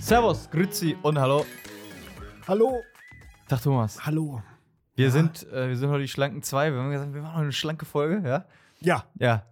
[0.00, 1.46] Servus, Grüezi und hallo.
[2.48, 2.82] Hallo.
[3.46, 4.04] Tag Thomas.
[4.04, 4.42] Hallo.
[5.00, 5.12] Wir Ja.
[5.12, 6.72] sind, äh, wir sind heute die schlanken zwei.
[6.72, 8.44] Wir haben gesagt, wir machen heute eine schlanke Folge, ja?
[8.80, 9.46] Ja, Ja.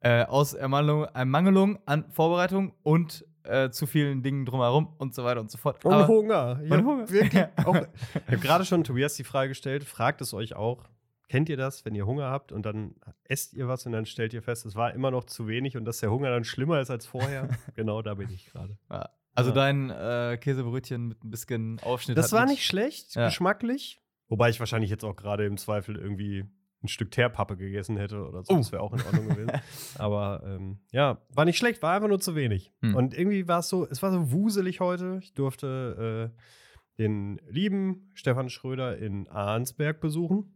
[0.00, 5.40] Äh, aus Ermangelung, Ermangelung an Vorbereitung und äh, zu vielen Dingen drumherum und so weiter
[5.40, 5.84] und so fort.
[5.84, 6.60] und Aber- Hunger.
[6.64, 7.08] Ich Und Hunger.
[7.10, 10.84] Wirklich auch, ich habe gerade schon Tobias die Frage gestellt, fragt es euch auch.
[11.28, 14.34] Kennt ihr das, wenn ihr Hunger habt und dann esst ihr was und dann stellt
[14.34, 16.90] ihr fest, es war immer noch zu wenig und dass der Hunger dann schlimmer ist
[16.90, 17.48] als vorher?
[17.76, 18.76] genau da bin ich gerade.
[18.90, 19.08] Ja.
[19.34, 19.54] Also Ja.
[19.54, 22.18] dein äh, Käsebrötchen mit ein bisschen Aufschnitt.
[22.18, 23.26] Das hat war nicht schlecht, Ja.
[23.26, 24.00] geschmacklich.
[24.32, 26.46] Wobei ich wahrscheinlich jetzt auch gerade im Zweifel irgendwie
[26.82, 28.54] ein Stück Teerpappe gegessen hätte oder so.
[28.54, 28.56] Oh.
[28.56, 29.60] Das wäre auch in Ordnung gewesen.
[29.98, 32.72] Aber ähm, ja, war nicht schlecht, war einfach nur zu wenig.
[32.80, 32.94] Hm.
[32.94, 35.18] Und irgendwie war es so, es war so wuselig heute.
[35.20, 40.50] Ich durfte äh, den lieben Stefan Schröder in Arnsberg besuchen.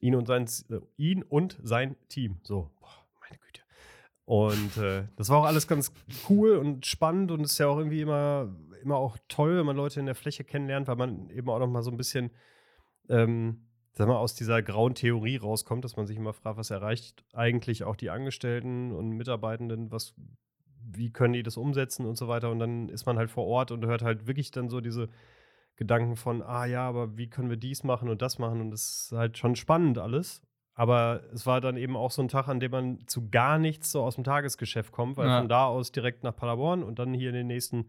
[0.00, 2.40] Ihn und sein, äh, ihn und sein Team.
[2.42, 3.62] So, boah, meine Güte.
[4.26, 5.90] Und äh, das war auch alles ganz
[6.28, 10.00] cool und spannend und ist ja auch irgendwie immer, immer auch toll, wenn man Leute
[10.00, 12.30] in der Fläche kennenlernt, weil man eben auch noch mal so ein bisschen,
[13.08, 17.24] ähm, sag mal, aus dieser grauen Theorie rauskommt, dass man sich immer fragt, was erreicht
[17.32, 20.14] eigentlich auch die Angestellten und Mitarbeitenden, was,
[20.84, 22.50] wie können die das umsetzen und so weiter.
[22.50, 25.08] Und dann ist man halt vor Ort und hört halt wirklich dann so diese
[25.76, 28.60] Gedanken von, ah ja, aber wie können wir dies machen und das machen?
[28.60, 30.42] Und das ist halt schon spannend alles.
[30.76, 33.92] Aber es war dann eben auch so ein Tag, an dem man zu gar nichts
[33.92, 35.38] so aus dem Tagesgeschäft kommt, weil Ja.
[35.38, 37.86] von da aus direkt nach Paderborn und dann hier in den nächsten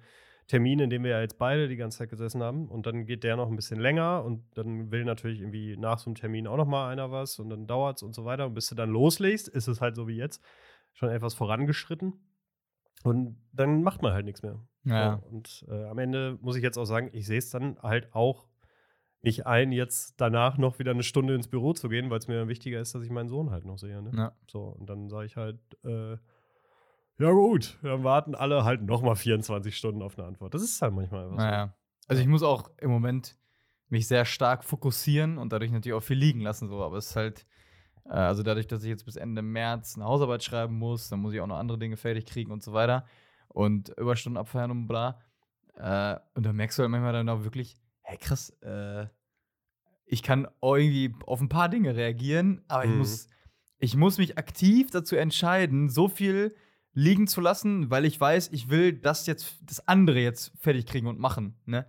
[0.48, 2.68] Termin, in dem wir ja jetzt beide die ganze Zeit gesessen haben.
[2.70, 6.10] Und dann geht der noch ein bisschen länger und dann will natürlich irgendwie nach so
[6.10, 8.46] einem Termin auch noch mal einer was und dann dauert es und so weiter.
[8.46, 10.44] Und bis du dann loslegst, ist es halt so wie jetzt
[10.94, 12.14] schon etwas vorangeschritten.
[13.04, 14.60] Und dann macht man halt nichts mehr.
[14.84, 15.20] Ja.
[15.20, 18.14] So, und äh, am Ende muss ich jetzt auch sagen, ich sehe es dann halt
[18.14, 18.48] auch
[19.22, 22.48] nicht ein, jetzt danach noch wieder eine Stunde ins Büro zu gehen, weil es mir
[22.48, 24.02] wichtiger ist, dass ich meinen Sohn halt noch sehe.
[24.02, 24.12] Ne?
[24.16, 24.36] Ja.
[24.48, 26.18] So, und dann sage ich halt, äh,
[27.20, 30.54] ja gut, dann warten alle halt noch mal 24 Stunden auf eine Antwort.
[30.54, 31.46] Das ist halt manchmal einfach so.
[31.46, 31.74] Naja.
[32.08, 33.38] Also ich muss auch im Moment
[33.90, 36.68] mich sehr stark fokussieren und dadurch natürlich auch viel liegen lassen.
[36.68, 36.84] So.
[36.84, 37.46] Aber es ist halt,
[38.06, 41.34] äh, also dadurch, dass ich jetzt bis Ende März eine Hausarbeit schreiben muss, dann muss
[41.34, 43.06] ich auch noch andere Dinge fertig kriegen und so weiter.
[43.48, 45.22] Und Überstunden abfeiern und bla.
[45.76, 49.08] Äh, und dann merkst du halt manchmal dann auch wirklich, hey krass, äh,
[50.06, 52.98] ich kann irgendwie auf ein paar Dinge reagieren, aber ich Mhm.
[52.98, 53.28] muss,
[53.80, 56.56] ich muss mich aktiv dazu entscheiden, so viel
[56.96, 61.08] liegen zu lassen, weil ich weiß, ich will das jetzt, das andere jetzt fertig kriegen
[61.08, 61.56] und machen.
[61.66, 61.86] Ne?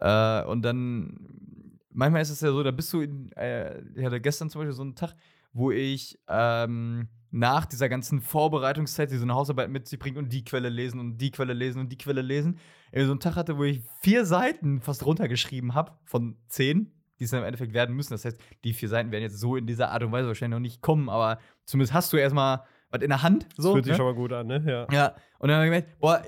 [0.00, 4.20] Äh, und dann, manchmal ist es ja so, da bist du, in, äh, ich hatte
[4.20, 5.14] gestern zum Beispiel so einen Tag,
[5.52, 10.32] wo ich ähm, nach dieser ganzen Vorbereitungszeit, die so eine Hausarbeit mit sich bringt und
[10.32, 12.58] die Quelle lesen und die Quelle lesen und die Quelle lesen,
[12.94, 17.30] so einen Tag hatte, wo ich vier Seiten fast runtergeschrieben habe von zehn, die es
[17.30, 18.12] dann im Endeffekt werden müssen.
[18.12, 20.62] Das heißt, die vier Seiten werden jetzt so in dieser Art und Weise wahrscheinlich noch
[20.62, 22.62] nicht kommen, aber zumindest hast du erstmal
[22.94, 23.46] was in der Hand.
[23.56, 23.96] Das So, fühlt sich ne?
[23.96, 24.62] schon mal gut an, ne?
[24.66, 24.86] Ja.
[24.90, 26.22] Ja, und dann habe ich gemerkt, boah,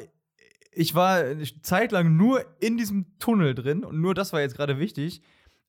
[0.73, 4.57] ich war eine Zeit lang nur in diesem Tunnel drin und nur das war jetzt
[4.57, 5.23] gerade wichtig.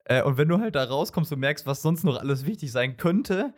[0.06, 2.98] Äh, und wenn du halt da rauskommst und merkst, was sonst noch alles wichtig sein
[2.98, 3.54] könnte,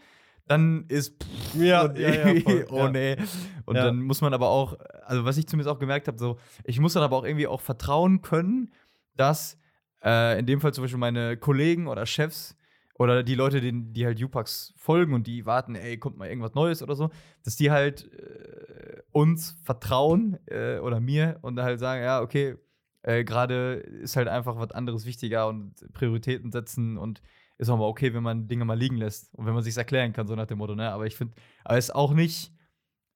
[0.48, 3.18] dann ist pff, Ja, und ja, ja, voll, oh nee.
[3.66, 3.86] Und Ja.
[3.86, 6.94] dann muss man aber auch, also was ich zumindest auch gemerkt habe, so, ich muss
[6.94, 8.74] dann aber auch irgendwie auch vertrauen können,
[9.16, 9.58] dass
[10.04, 12.56] äh, in dem Fall zum Beispiel meine Kollegen oder Chefs
[13.00, 16.54] oder die Leute, die, die halt Upax folgen und die warten, ey, kommt mal irgendwas
[16.54, 17.10] Neues oder so,
[17.44, 22.58] dass die halt äh, uns vertrauen äh, oder mir und halt sagen, ja, okay,
[23.04, 27.22] äh, gerade ist halt einfach was anderes wichtiger und Prioritäten setzen und
[27.58, 30.12] ist auch mal okay, wenn man Dinge mal liegen lässt und wenn man sich erklären
[30.12, 30.92] kann, so nach dem Motto, ne?
[30.92, 32.54] Aber ich finde, aber es ist auch nicht,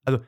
[0.06, 0.20] also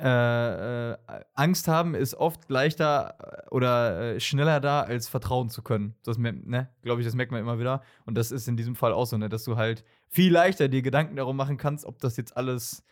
[0.00, 0.96] äh, äh,
[1.34, 5.94] Angst haben ist oft leichter äh, oder äh, schneller da, als vertrauen zu können.
[6.04, 7.82] Das, ne, glaube ich, das merkt man immer wieder.
[8.06, 10.82] Und das ist in diesem Fall auch so, ne, dass du halt viel leichter dir
[10.82, 12.84] Gedanken darum machen kannst, ob das jetzt alles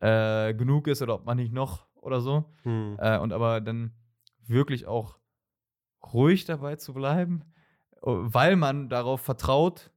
[0.00, 2.44] äh, genug ist oder ob man nicht noch oder so.
[2.62, 2.98] Hm.
[2.98, 3.92] Und aber dann
[4.46, 5.18] wirklich auch
[6.12, 7.42] ruhig dabei zu bleiben,
[8.00, 9.90] weil man darauf vertraut,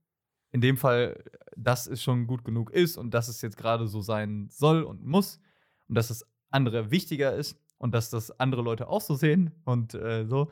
[0.51, 1.23] in dem Fall,
[1.55, 5.05] dass es schon gut genug ist und dass es jetzt gerade so sein soll und
[5.05, 5.39] muss
[5.87, 9.93] und dass das andere wichtiger ist und dass das andere Leute auch so sehen und
[9.93, 10.49] äh, so.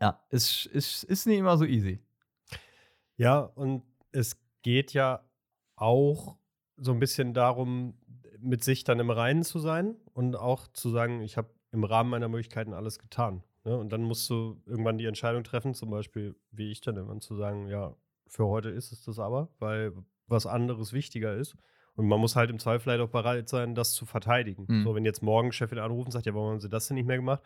[0.00, 2.00] Ja, es ist, ist nicht immer so easy.
[3.16, 5.24] Ja, und es geht ja
[5.76, 6.36] auch
[6.76, 7.94] so ein bisschen darum,
[8.38, 12.10] mit sich dann im Reinen zu sein und auch zu sagen, ich habe im Rahmen
[12.10, 13.42] meiner Möglichkeiten alles getan.
[13.64, 13.76] Ne?
[13.76, 17.36] Und dann musst du irgendwann die Entscheidung treffen, zum Beispiel, wie ich dann immer, zu
[17.36, 17.96] sagen, ja,
[18.26, 19.92] für heute ist es das aber, weil
[20.26, 21.56] was anderes wichtiger ist.
[21.96, 24.66] Und man muss halt im Zweifel halt auch bereit sein, das zu verteidigen.
[24.68, 24.82] Mhm.
[24.82, 27.06] So, wenn jetzt morgen Chefin anruft und sagt, ja, warum haben sie das denn nicht
[27.06, 27.42] mehr gemacht?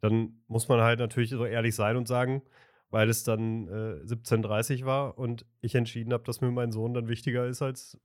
[0.00, 2.42] Dann muss man halt natürlich so ehrlich sein und sagen,
[2.90, 7.08] weil es dann äh, 17.30 war und ich entschieden habe, dass mir mein Sohn dann
[7.08, 7.98] wichtiger ist, als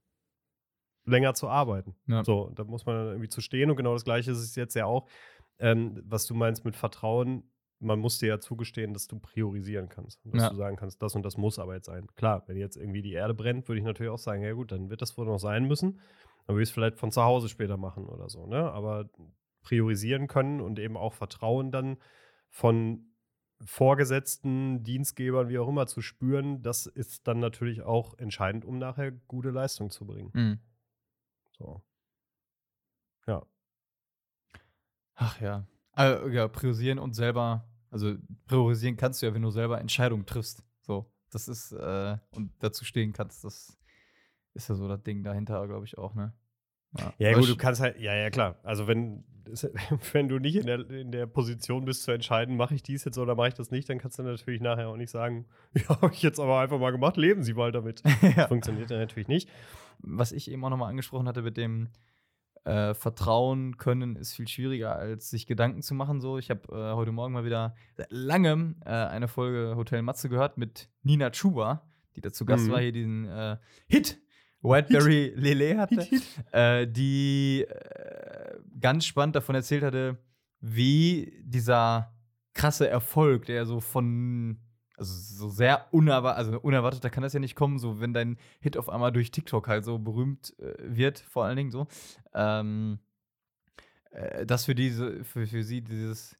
[1.04, 1.96] länger zu arbeiten.
[2.06, 2.22] Ja.
[2.22, 4.74] So, da muss man dann irgendwie zu stehen und genau das Gleiche ist es jetzt
[4.74, 5.08] ja auch.
[5.58, 7.50] Ähm, was du meinst mit Vertrauen,
[7.80, 10.24] man muss dir ja zugestehen, dass du priorisieren kannst.
[10.24, 10.50] Und dass Ja.
[10.50, 12.06] du sagen kannst, das und das muss aber jetzt sein.
[12.16, 14.90] Klar, wenn jetzt irgendwie die Erde brennt, würde ich natürlich auch sagen, ja gut, dann
[14.90, 16.00] wird das wohl noch sein müssen.
[16.46, 18.70] Dann würde ich es vielleicht von zu Hause später machen oder so, ne?
[18.72, 19.08] Aber
[19.62, 21.98] priorisieren können und eben auch Vertrauen dann
[22.48, 23.04] von
[23.64, 29.10] Vorgesetzten, Dienstgebern, wie auch immer, zu spüren, das ist dann natürlich auch entscheidend, um nachher
[29.10, 30.30] gute Leistung zu bringen.
[30.32, 30.58] Mhm.
[31.58, 31.82] So.
[33.26, 33.42] Ja.
[35.14, 35.66] Ach ja.
[35.96, 38.14] Äh, ja, priorisieren und selber, also
[38.46, 40.62] priorisieren kannst du ja, wenn du selber Entscheidungen triffst.
[40.80, 43.78] So, das ist, äh, und dazu stehen kannst, das
[44.54, 46.32] ist ja so das Ding dahinter, glaube ich, auch, ne?
[47.18, 48.56] Ja, Aber gut, du kannst halt, ja, ja, klar.
[48.62, 49.24] Also, wenn,
[50.12, 53.18] wenn du nicht in der, in der Position bist zu entscheiden, mache ich dies jetzt
[53.18, 56.12] oder mache ich das nicht, dann kannst du natürlich nachher auch nicht sagen, ja, habe
[56.12, 58.02] ich jetzt aber einfach mal gemacht, leben Sie mal damit.
[58.04, 58.48] Das ja.
[58.48, 59.48] funktioniert ja natürlich nicht.
[59.98, 61.88] was ich eben auch nochmal angesprochen hatte mit dem
[62.64, 66.20] äh, Vertrauen können, ist viel schwieriger, als sich Gedanken zu machen.
[66.20, 70.28] So, ich habe äh, heute Morgen mal wieder seit langem äh, eine Folge Hotel Matze
[70.28, 72.70] gehört mit Nina Chuba, die dazu Gast Mhm.
[72.72, 73.56] war, hier diesen äh,
[73.88, 74.18] Hit
[74.60, 76.22] Whiteberry Lele hatte, Hit,
[76.52, 80.18] Äh, die äh, ganz spannend davon erzählt hatte,
[80.60, 82.12] wie dieser
[82.54, 84.58] krasse Erfolg, der so von
[84.98, 88.76] also so sehr unerwartet, also unerwarteter kann das ja nicht kommen, so wenn dein Hit
[88.76, 91.86] auf einmal durch TikTok halt so berühmt äh, wird, vor allen Dingen so,
[92.34, 92.98] ähm,
[94.10, 96.36] äh, dass für diese, für, für sie dieses,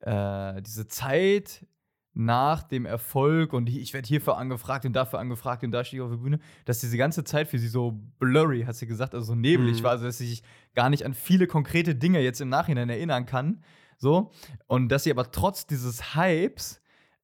[0.00, 1.66] äh, diese Zeit
[2.12, 6.04] nach dem Erfolg und ich werde hierfür angefragt und dafür angefragt und da stehe ich
[6.04, 9.26] auf der Bühne, dass diese ganze Zeit für sie so blurry, hat sie gesagt, also
[9.26, 9.84] so neblig Mhm.
[9.84, 10.42] war, also dass sie sich
[10.74, 13.62] gar nicht an viele konkrete Dinge jetzt im Nachhinein erinnern kann,
[13.96, 14.32] so,
[14.66, 16.79] und dass sie aber trotz dieses Hypes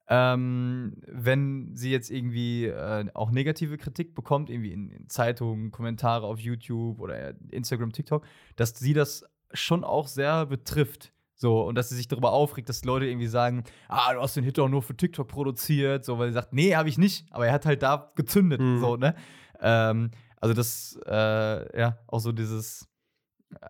[0.08, 6.26] ähm, wenn sie jetzt irgendwie äh, auch negative Kritik bekommt, irgendwie in, in Zeitungen, Kommentare
[6.26, 8.24] auf YouTube oder Instagram, TikTok,
[8.56, 11.12] dass sie das schon auch sehr betrifft.
[11.38, 14.44] So, und dass sie sich darüber aufregt, dass Leute irgendwie sagen, ah, du hast den
[14.44, 17.46] Hit doch nur für TikTok produziert, so, weil sie sagt, nee, habe ich nicht, aber
[17.46, 18.80] er hat halt da gezündet, Mhm.
[18.80, 19.14] so, ne?
[19.60, 20.10] Ähm,
[20.40, 22.88] also das, äh, ja, auch so dieses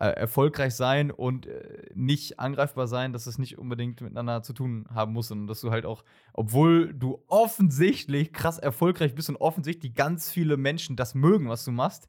[0.00, 4.86] äh, erfolgreich sein und äh, nicht angreifbar sein, dass es nicht unbedingt miteinander zu tun
[4.92, 9.94] haben muss und dass du halt auch, obwohl du offensichtlich krass erfolgreich bist und offensichtlich
[9.94, 12.06] ganz viele Menschen das mögen, was du machst,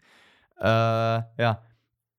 [0.60, 1.62] äh, ja,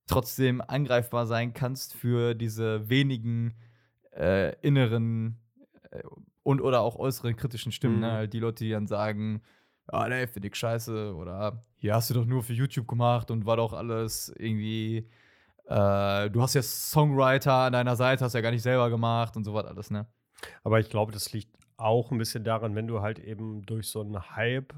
[0.06, 3.54] trotzdem angreifbar sein kannst für diese wenigen
[4.12, 5.38] äh, inneren
[6.42, 7.96] und oder auch äußeren kritischen Stimmen.
[7.96, 8.00] Mhm.
[8.00, 8.28] Ne?
[8.28, 9.42] Die Leute, die dann sagen,
[9.86, 13.46] ah, ne, finde ich scheiße oder hier hast du doch nur für YouTube gemacht und
[13.46, 15.08] war doch alles irgendwie
[15.68, 19.44] äh, du hast ja Songwriter an deiner Seite, hast ja gar nicht selber gemacht und
[19.44, 20.06] so was alles, ne?
[20.64, 24.00] Aber ich glaube, das liegt auch ein bisschen daran, wenn du halt eben durch so
[24.00, 24.74] einen Hype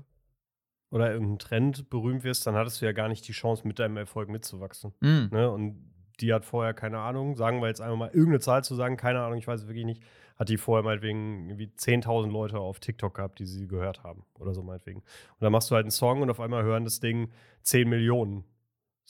[0.91, 3.97] oder irgendeinen Trend berühmt wirst, dann hattest du ja gar nicht die Chance, mit deinem
[3.97, 4.93] Erfolg mitzuwachsen.
[5.01, 5.29] Mhm.
[5.31, 5.51] Ne?
[5.51, 5.91] Und
[6.21, 9.21] die hat vorher, keine Ahnung, sagen wir jetzt einmal mal irgendeine Zahl zu sagen, keine
[9.21, 10.03] Ahnung, ich weiß es wirklich nicht,
[10.37, 14.53] hat die vorher meinetwegen irgendwie 10.000 Leute auf TikTok gehabt, die sie gehört haben oder
[14.53, 15.01] so meinetwegen.
[15.01, 17.31] Und dann machst du halt einen Song und auf einmal hören das Ding
[17.63, 18.45] 10 Millionen.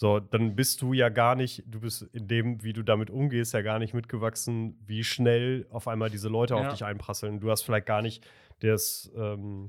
[0.00, 3.52] So, dann bist du ja gar nicht, du bist in dem, wie du damit umgehst,
[3.52, 6.70] ja gar nicht mitgewachsen, wie schnell auf einmal diese Leute auf Ja.
[6.70, 7.38] dich einprasseln.
[7.38, 8.26] Du hast vielleicht gar nicht
[8.60, 9.68] das, ähm,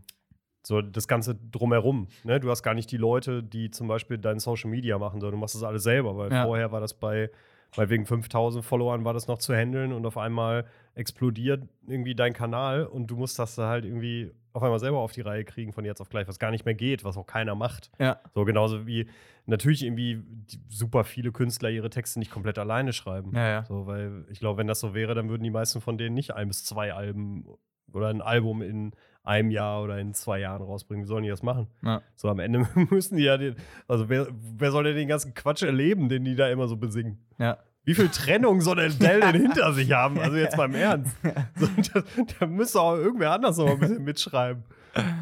[0.65, 2.07] so das Ganze drumherum.
[2.23, 2.39] Ne?
[2.39, 5.41] Du hast gar nicht die Leute, die zum Beispiel dein Social Media machen, sondern du
[5.41, 6.45] machst das alles selber, weil Ja.
[6.45, 7.29] vorher war das bei,
[7.75, 12.33] bei wegen 5000 Followern war das noch zu handeln und auf einmal explodiert irgendwie dein
[12.33, 15.71] Kanal und du musst das da halt irgendwie auf einmal selber auf die Reihe kriegen
[15.71, 17.89] von jetzt auf gleich, was gar nicht mehr geht, was auch keiner macht.
[17.99, 18.19] Ja.
[18.33, 19.07] So genauso wie
[19.45, 20.21] natürlich irgendwie
[20.67, 23.31] super viele Künstler ihre Texte nicht komplett alleine schreiben.
[23.33, 23.65] Ja, ja.
[23.65, 26.31] So, weil ich glaube, wenn das so wäre, dann würden die meisten von denen nicht
[26.31, 27.45] ein bis zwei Alben
[27.93, 28.91] oder ein Album in
[29.23, 31.03] einem Jahr oder in zwei Jahren rausbringen.
[31.03, 31.67] Wie sollen die das machen?
[31.83, 32.01] Ja.
[32.15, 33.55] So am Ende müssen die ja den,
[33.87, 37.25] also wer, wer soll denn den ganzen Quatsch erleben, den die da immer so besingen?
[37.37, 37.57] ja.
[37.83, 40.19] Wie viel Trennung soll denn Dell denn hinter sich haben?
[40.19, 41.15] Also jetzt mal im Ernst.
[41.55, 42.03] So, da,
[42.39, 44.63] da müsste auch irgendwer anders noch ein bisschen mitschreiben.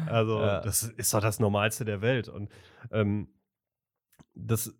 [0.06, 0.60] Also, Ja.
[0.60, 2.28] das ist doch das Normalste der Welt.
[2.28, 2.50] Und
[2.92, 3.28] ähm,
[4.34, 4.74] das,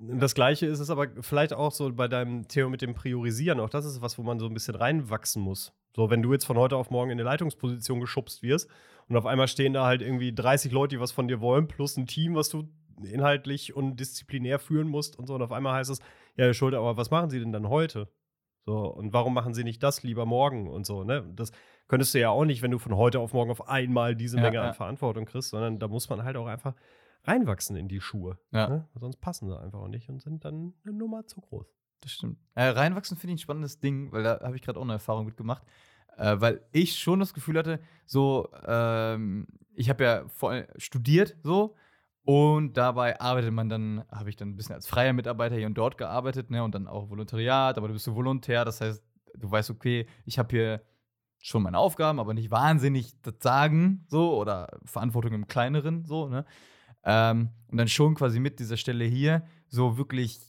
[0.00, 3.60] das Gleiche ist es aber vielleicht auch so bei deinem Thema mit dem Priorisieren.
[3.60, 5.72] Auch das ist was, wo man so ein bisschen reinwachsen muss.
[5.94, 8.68] So, wenn du jetzt von heute auf morgen in eine Leitungsposition geschubst wirst
[9.08, 11.96] und auf einmal stehen da halt irgendwie 30 Leute, die was von dir wollen, plus
[11.96, 12.68] ein Team, was du
[13.02, 15.34] inhaltlich und disziplinär führen musst und so.
[15.34, 15.98] Und auf einmal heißt es,
[16.36, 18.08] ja, Herr Schulte, aber was machen Sie denn dann heute?
[18.66, 21.24] So, und warum machen Sie nicht das lieber morgen und so, ne?
[21.34, 21.52] Das
[21.86, 24.42] könntest du ja auch nicht, wenn du von heute auf morgen auf einmal diese Ja,
[24.42, 24.68] Menge ja.
[24.68, 26.74] an Verantwortung kriegst, sondern da muss man halt auch einfach
[27.24, 28.38] reinwachsen in die Schuhe.
[28.52, 28.68] Ja.
[28.68, 28.88] Ne?
[28.94, 31.66] Sonst passen sie einfach auch nicht und sind dann eine Nummer zu groß.
[32.00, 32.38] Das stimmt.
[32.54, 35.24] Äh, reinwachsen finde ich ein spannendes Ding, weil da habe ich gerade auch eine Erfahrung
[35.24, 35.62] mitgemacht.
[36.16, 41.74] Äh, weil ich schon das Gefühl hatte, so, ähm, ich habe ja vor, studiert so
[42.24, 45.74] und dabei arbeitet man dann, habe ich dann ein bisschen als freier Mitarbeiter hier und
[45.74, 49.02] dort gearbeitet, ne, und dann auch Volontariat, aber du bist so Volontär, das heißt,
[49.36, 50.82] du weißt, okay, ich habe hier
[51.40, 56.44] schon meine Aufgaben, aber nicht wahnsinnig das Sagen, so, oder Verantwortung im Kleineren, so, ne.
[57.04, 60.40] Ähm, und dann schon quasi mit dieser Stelle hier so wirklich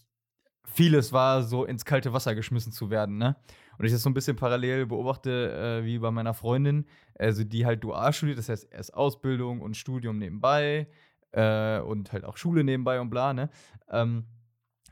[0.65, 3.35] vieles war, so ins kalte Wasser geschmissen zu werden, ne?
[3.77, 6.85] Und ich das so ein bisschen parallel beobachte, äh, wie bei meiner Freundin,
[7.19, 10.87] also die halt dual studiert, das heißt erst Ausbildung und Studium nebenbei
[11.31, 13.49] äh, und halt auch Schule nebenbei und bla, ne?
[13.89, 14.25] Ähm,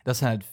[0.04, 0.46] dass halt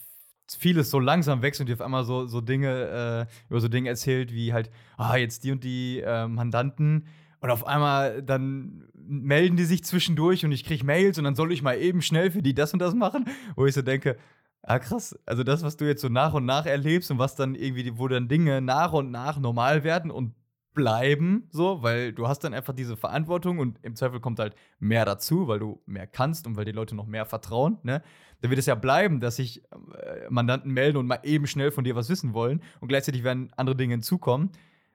[0.49, 3.89] vieles so langsam wächst und die auf einmal so, so Dinge, äh, über so Dinge
[3.89, 7.07] erzählt, wie halt, ah, jetzt die und die äh, Mandanten
[7.41, 11.53] und auf einmal dann melden die sich zwischendurch und ich kriege Mails und dann soll
[11.53, 13.27] ich mal eben schnell für die das und das machen,
[13.57, 14.17] wo ich so denke,
[14.63, 15.19] Ah, krass.
[15.25, 18.09] Also das, was du jetzt so nach und nach erlebst und was dann irgendwie, wo
[18.09, 20.35] dann Dinge nach und nach normal werden und
[20.75, 25.05] bleiben, so, weil du hast dann einfach diese Verantwortung und im Zweifel kommt halt mehr
[25.05, 28.03] dazu, weil du mehr kannst und weil die Leute noch mehr vertrauen, ne?
[28.41, 31.85] Dann wird es ja bleiben, dass sich äh, Mandanten melden und mal eben schnell von
[31.85, 34.51] dir was wissen wollen und gleichzeitig werden andere Dinge hinzukommen.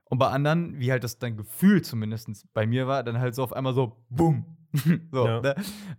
[0.06, 3.44] Und bei anderen, wie halt das dein Gefühl zumindest bei mir war, dann halt so
[3.44, 4.46] auf einmal so, bumm.
[5.12, 5.42] so, Ja.
[5.42, 5.56] ne?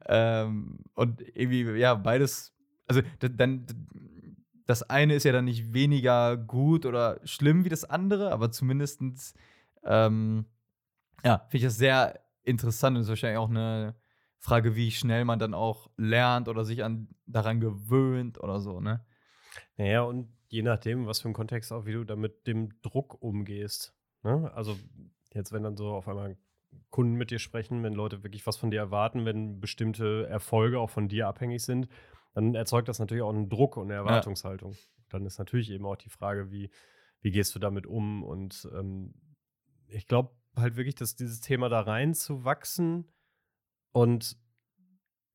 [0.07, 3.67] ähm, und irgendwie, ja, beides also dann
[4.67, 9.35] das eine ist ja dann nicht weniger gut oder schlimm wie das andere, aber zumindestens
[9.85, 10.47] ähm,
[11.25, 13.95] ja, finde ich das sehr interessant und ist wahrscheinlich auch eine
[14.39, 19.05] Frage, wie schnell man dann auch lernt oder sich an, daran gewöhnt oder so, ne?
[19.77, 23.21] Naja, und je nachdem, was für ein Kontext auch, wie du da mit dem Druck
[23.23, 23.96] umgehst.
[24.27, 24.53] Ne?
[24.55, 24.77] Also
[25.33, 26.37] jetzt, wenn dann so auf einmal
[26.91, 30.91] Kunden mit dir sprechen, wenn Leute wirklich was von dir erwarten, wenn bestimmte Erfolge auch
[30.91, 31.89] von dir abhängig sind,
[32.35, 34.77] dann erzeugt das natürlich auch einen Druck und eine Erwartungshaltung.
[35.09, 36.71] Dann ist natürlich eben auch die Frage, wie,
[37.21, 38.25] wie gehst du damit um?
[38.25, 39.15] Und ähm,
[39.87, 43.07] ich glaube halt wirklich, dass dieses Thema da reinzuwachsen
[43.93, 44.37] und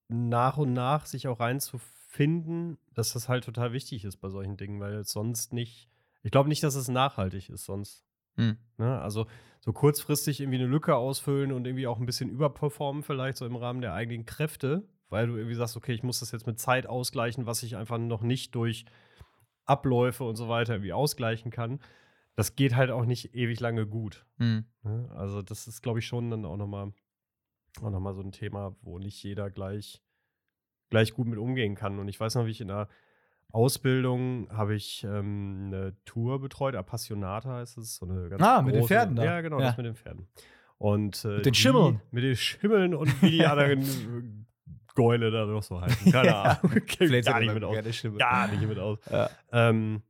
[0.10, 4.81] nach und nach sich auch reinzufinden, dass das halt total wichtig ist bei solchen Dingen,
[4.81, 5.89] weil sonst nicht,
[6.24, 8.05] ich glaube nicht, dass es nachhaltig ist sonst.
[8.35, 8.57] Hm.
[8.77, 9.00] Ne?
[9.01, 9.27] Also
[9.59, 13.55] so kurzfristig irgendwie eine Lücke ausfüllen und irgendwie auch ein bisschen überperformen, vielleicht so im
[13.55, 16.88] Rahmen der eigenen Kräfte, weil du irgendwie sagst, okay, ich muss das jetzt mit Zeit
[16.88, 18.85] ausgleichen, was ich einfach noch nicht durch
[19.65, 21.79] Abläufe und so weiter irgendwie ausgleichen kann.
[22.35, 24.25] Das geht halt auch nicht ewig lange gut.
[24.38, 24.65] Hm.
[24.83, 25.09] Ne?
[25.13, 26.93] Also, das ist, glaube ich, schon dann auch nochmal
[27.79, 30.01] auch noch mal so ein Thema, wo nicht jeder gleich,
[30.89, 32.00] gleich gut mit umgehen kann.
[32.00, 32.89] Und ich weiß noch, wie ich in der
[33.53, 37.96] Ausbildung habe ich ähm, eine Tour betreut, Appassionata heißt es.
[37.98, 39.24] So eine ganz Ah, mit den große- Pferden da.
[39.25, 39.67] Ja, genau, Ja.
[39.67, 40.27] das mit den Pferden.
[40.77, 42.01] Und, äh, Mit den die- Schimmeln.
[42.12, 44.24] Mit den Schimmeln und wie die anderen äh,
[44.96, 46.12] Gäule da noch so heißen.
[46.12, 46.41] Keine Ja.
[46.43, 46.72] Ahnung.
[47.00, 47.75] Mich gar nicht mit aus.
[48.17, 49.00] Gar nicht mit aus.
[49.10, 49.29] Ja.
[49.51, 50.01] Ähm,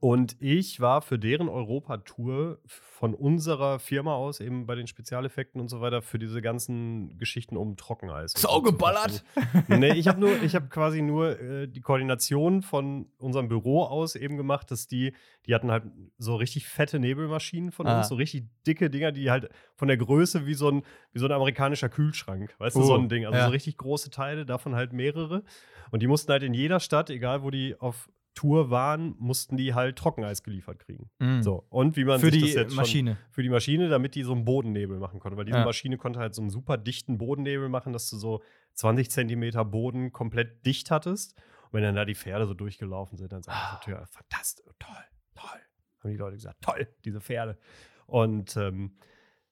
[0.00, 5.68] und ich war für deren Europatour von unserer Firma aus, eben bei den Spezialeffekten und
[5.68, 8.32] so weiter, für diese ganzen Geschichten um Trockeneis.
[8.36, 9.24] Saugeballert!
[9.68, 14.14] nee, ich habe nur, ich habe quasi nur äh, die Koordination von unserem Büro aus
[14.16, 15.14] eben gemacht, dass die,
[15.46, 15.84] die hatten halt
[16.18, 17.98] so richtig fette Nebelmaschinen von Ah.
[17.98, 21.26] uns, so richtig dicke Dinger, die halt von der Größe wie so ein, wie so
[21.26, 23.24] ein amerikanischer Kühlschrank, weißt du, Oh, so ein Ding.
[23.26, 23.44] Also ja.
[23.46, 25.44] so richtig große Teile, davon halt mehrere.
[25.90, 29.74] Und die mussten halt in jeder Stadt, egal wo die auf Tour waren, mussten die
[29.74, 31.10] halt Trockeneis geliefert kriegen.
[31.20, 31.42] Hm.
[31.42, 31.64] So.
[31.70, 33.16] Und wie man Für sich die das jetzt schon Maschine.
[33.30, 35.36] für die Maschine, damit die so einen Bodennebel machen konnte.
[35.36, 35.64] Weil diese Ja.
[35.64, 38.42] Maschine konnte halt so einen super dichten Bodennebel machen, dass du so
[38.74, 41.34] 20 Zentimeter Boden komplett dicht hattest.
[41.64, 43.80] Und wenn dann da die Pferde so durchgelaufen sind, dann sagen Ah.
[43.86, 44.94] ja, fantastisch, toll,
[45.34, 45.60] toll.
[46.00, 47.58] Haben die Leute gesagt, toll, diese Pferde.
[48.06, 48.96] Und ähm,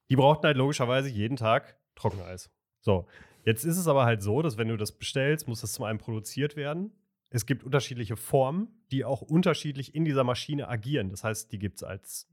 [0.09, 2.51] die brauchten halt logischerweise jeden Tag Trockeneis.
[2.81, 3.07] So,
[3.45, 5.99] jetzt ist es aber halt so, dass wenn du das bestellst, muss das zum einen
[5.99, 6.93] produziert werden.
[7.37, 11.11] Es gibt unterschiedliche Formen, die auch unterschiedlich in dieser Maschine agieren.
[11.11, 12.27] Das heißt, die gibt es als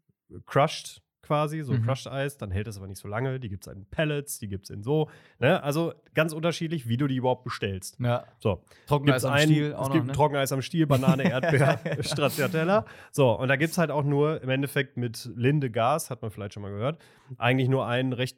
[0.45, 1.83] crushed quasi, so Mhm.
[1.83, 3.37] crushed Eis, dann hält es aber nicht so lange.
[3.37, 5.09] Die gibt es in Pellets, die gibt es in so.
[5.39, 5.61] Ne?
[5.61, 7.99] Also ganz unterschiedlich, wie du die überhaupt bestellst.
[7.99, 8.23] Ja.
[8.39, 10.13] So, Trockeneis am Stiel es auch noch, gibt ne?
[10.13, 12.85] Trockeneis am Stiel, Banane, Erdbeer, Stracciatella.
[13.11, 16.31] So, und da gibt es halt auch nur im Endeffekt mit Linde Gas, hat man
[16.31, 16.97] vielleicht schon mal gehört,
[17.37, 18.37] eigentlich nur einen recht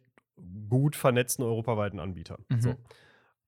[0.67, 2.39] gut vernetzten europaweiten Anbieter.
[2.49, 2.61] Mhm.
[2.61, 2.75] So.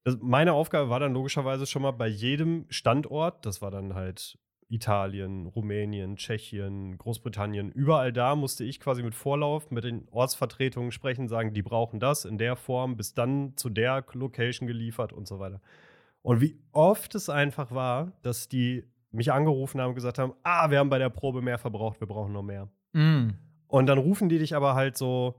[0.08, 4.38] Das, meine Aufgabe war dann logischerweise schon mal bei jedem Standort, das war dann halt
[4.70, 11.28] Italien, Rumänien, Tschechien, Großbritannien, überall da musste ich quasi mit Vorlauf mit den Ortsvertretungen sprechen,
[11.28, 15.40] sagen, die brauchen das in der Form, bis dann zu der Location geliefert und so
[15.40, 15.60] weiter.
[16.22, 20.70] Und wie oft es einfach war, dass die mich angerufen haben und gesagt haben, ah,
[20.70, 22.70] wir haben bei der Probe mehr verbraucht, wir brauchen noch mehr.
[22.94, 23.34] Hm.
[23.66, 25.34] Und dann rufen die dich aber halt so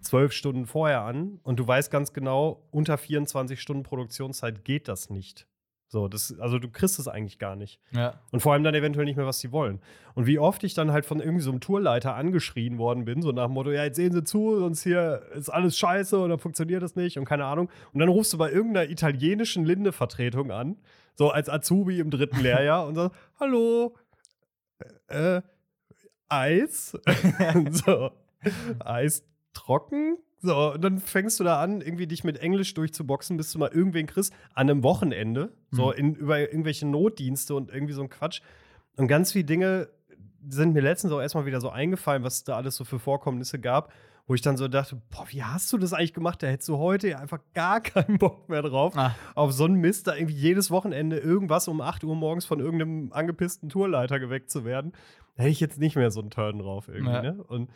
[0.00, 5.10] zwölf Stunden vorher an und du weißt ganz genau, unter 24 Stunden Produktionszeit geht das
[5.10, 5.46] nicht.
[5.90, 7.80] So, das, also du kriegst es eigentlich gar nicht.
[7.92, 8.20] Ja.
[8.30, 9.80] Und vor allem dann eventuell nicht mehr, was sie wollen.
[10.14, 13.32] Und wie oft ich dann halt von irgendwie so einem Tourleiter angeschrien worden bin, so
[13.32, 16.38] nach dem Motto, ja, jetzt sehen Sie zu, sonst hier ist alles scheiße und dann
[16.38, 17.70] funktioniert das nicht und keine Ahnung.
[17.94, 20.76] Und dann rufst du bei irgendeiner italienischen Linde-Vertretung an,
[21.14, 23.96] so als Azubi im dritten Lehrjahr und sagst, hallo,
[25.06, 25.40] äh,
[26.28, 26.98] Eis?
[27.70, 28.10] so,
[28.80, 30.16] Eis trocken?
[30.40, 33.70] So, und dann fängst du da an, irgendwie dich mit Englisch durchzuboxen, bis du mal
[33.72, 38.40] irgendwen kriegst an einem Wochenende, so in, über irgendwelche Notdienste und irgendwie so ein Quatsch.
[38.96, 39.88] Und ganz viele Dinge
[40.48, 43.92] sind mir letztens auch erstmal wieder so eingefallen, was da alles so für Vorkommnisse gab,
[44.28, 46.40] wo ich dann so dachte, boah, wie hast du das eigentlich gemacht?
[46.42, 49.16] Da hättest du heute ja einfach gar keinen Bock mehr drauf, Ah.
[49.34, 53.12] auf so einen Mist, da irgendwie jedes Wochenende irgendwas um 8 Uhr morgens von irgendeinem
[53.12, 54.92] angepissten Tourleiter geweckt zu werden.
[55.34, 57.22] Da hätte ich jetzt nicht mehr so einen Turn drauf irgendwie, Ja.
[57.22, 57.42] ne?
[57.42, 57.70] Und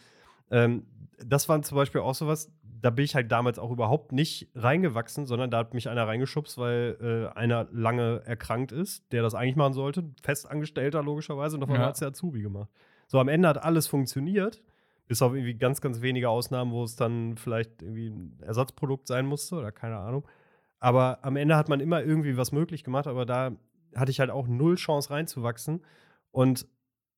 [0.51, 0.87] ähm,
[1.25, 5.25] das war zum Beispiel auch sowas, da bin ich halt damals auch überhaupt nicht reingewachsen,
[5.25, 9.57] sondern da hat mich einer reingeschubst, weil äh, einer lange erkrankt ist, der das eigentlich
[9.57, 11.87] machen sollte, Festangestellter logischerweise, und auf einmal Ja.
[11.89, 12.69] hat es der Azubi gemacht.
[13.07, 14.63] So, am Ende hat alles funktioniert,
[15.07, 19.27] bis auf irgendwie ganz, ganz wenige Ausnahmen, wo es dann vielleicht irgendwie ein Ersatzprodukt sein
[19.27, 20.27] musste oder keine Ahnung.
[20.81, 23.53] Aber am Ende hat man immer irgendwie was möglich gemacht, aber da
[23.95, 25.85] hatte ich halt auch null Chance reinzuwachsen.
[26.33, 26.67] Und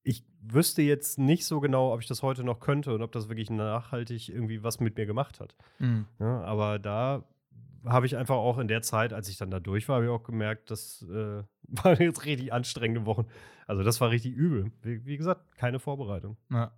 [0.05, 3.29] ich wüsste jetzt nicht so genau, ob ich das heute noch könnte und ob das
[3.29, 5.57] wirklich nachhaltig irgendwie was mit mir gemacht hat.
[5.79, 6.07] Mhm.
[6.21, 7.25] Ja, aber da
[7.87, 10.11] habe ich einfach auch in der Zeit, als ich dann da durch war, habe ich
[10.11, 13.27] auch gemerkt, das äh, waren jetzt richtig anstrengende Wochen.
[13.67, 14.71] Also das war richtig übel.
[14.83, 16.37] Wie, wie gesagt, keine Vorbereitung.
[16.51, 16.73] Ja.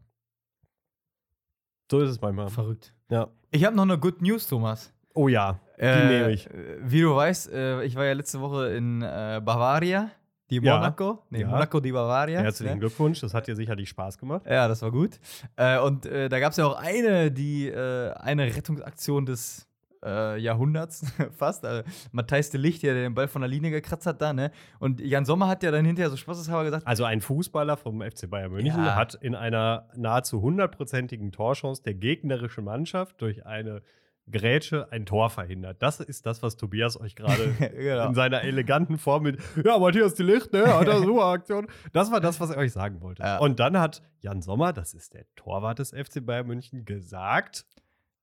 [1.90, 2.48] So ist es manchmal.
[2.48, 2.92] Verrückt.
[3.10, 3.28] Ja.
[3.50, 4.92] Ich habe noch eine Good News, Thomas.
[5.14, 6.48] Oh ja, die Äh, nehme ich.
[6.80, 10.10] Wie du weißt, äh, ich war ja letzte Woche in äh, Bavaria,
[10.50, 10.76] die Ja.
[10.76, 11.22] Monaco.
[11.30, 11.48] Nee, Ja.
[11.48, 12.40] Monaco di Bavaria.
[12.40, 12.80] Herzlichen ne?
[12.80, 14.42] Glückwunsch, das hat dir sicherlich Spaß gemacht.
[14.46, 15.18] Ja, das war gut.
[15.56, 19.66] Äh, und äh, da gab es ja auch eine, die äh, eine Rettungsaktion des
[20.04, 21.04] äh, Jahrhunderts
[21.36, 21.64] fast.
[21.64, 24.52] Also, Matthijs de Licht, der den Ball von der Linie gekratzt hat da, ne?
[24.78, 28.28] Und Jan Sommer hat ja dann hinterher so spaßeshalber gesagt, Also ein Fußballer vom FC
[28.30, 28.94] Bayern München Ja.
[28.94, 33.82] hat in einer nahezu hundertprozentigen Torchance der gegnerischen Mannschaft durch eine
[34.30, 35.80] Grätsche ein Tor verhindert.
[35.82, 38.08] Das ist das, was Tobias euch gerade genau.
[38.08, 41.68] in seiner eleganten Form mit Ja, Matthias de Licht, ne, hat eine super Aktion.
[41.92, 43.22] Das war das, was er euch sagen wollte.
[43.22, 43.38] Ja.
[43.38, 47.66] Und dann hat Jan Sommer, das ist der Torwart des FC Bayern München, gesagt.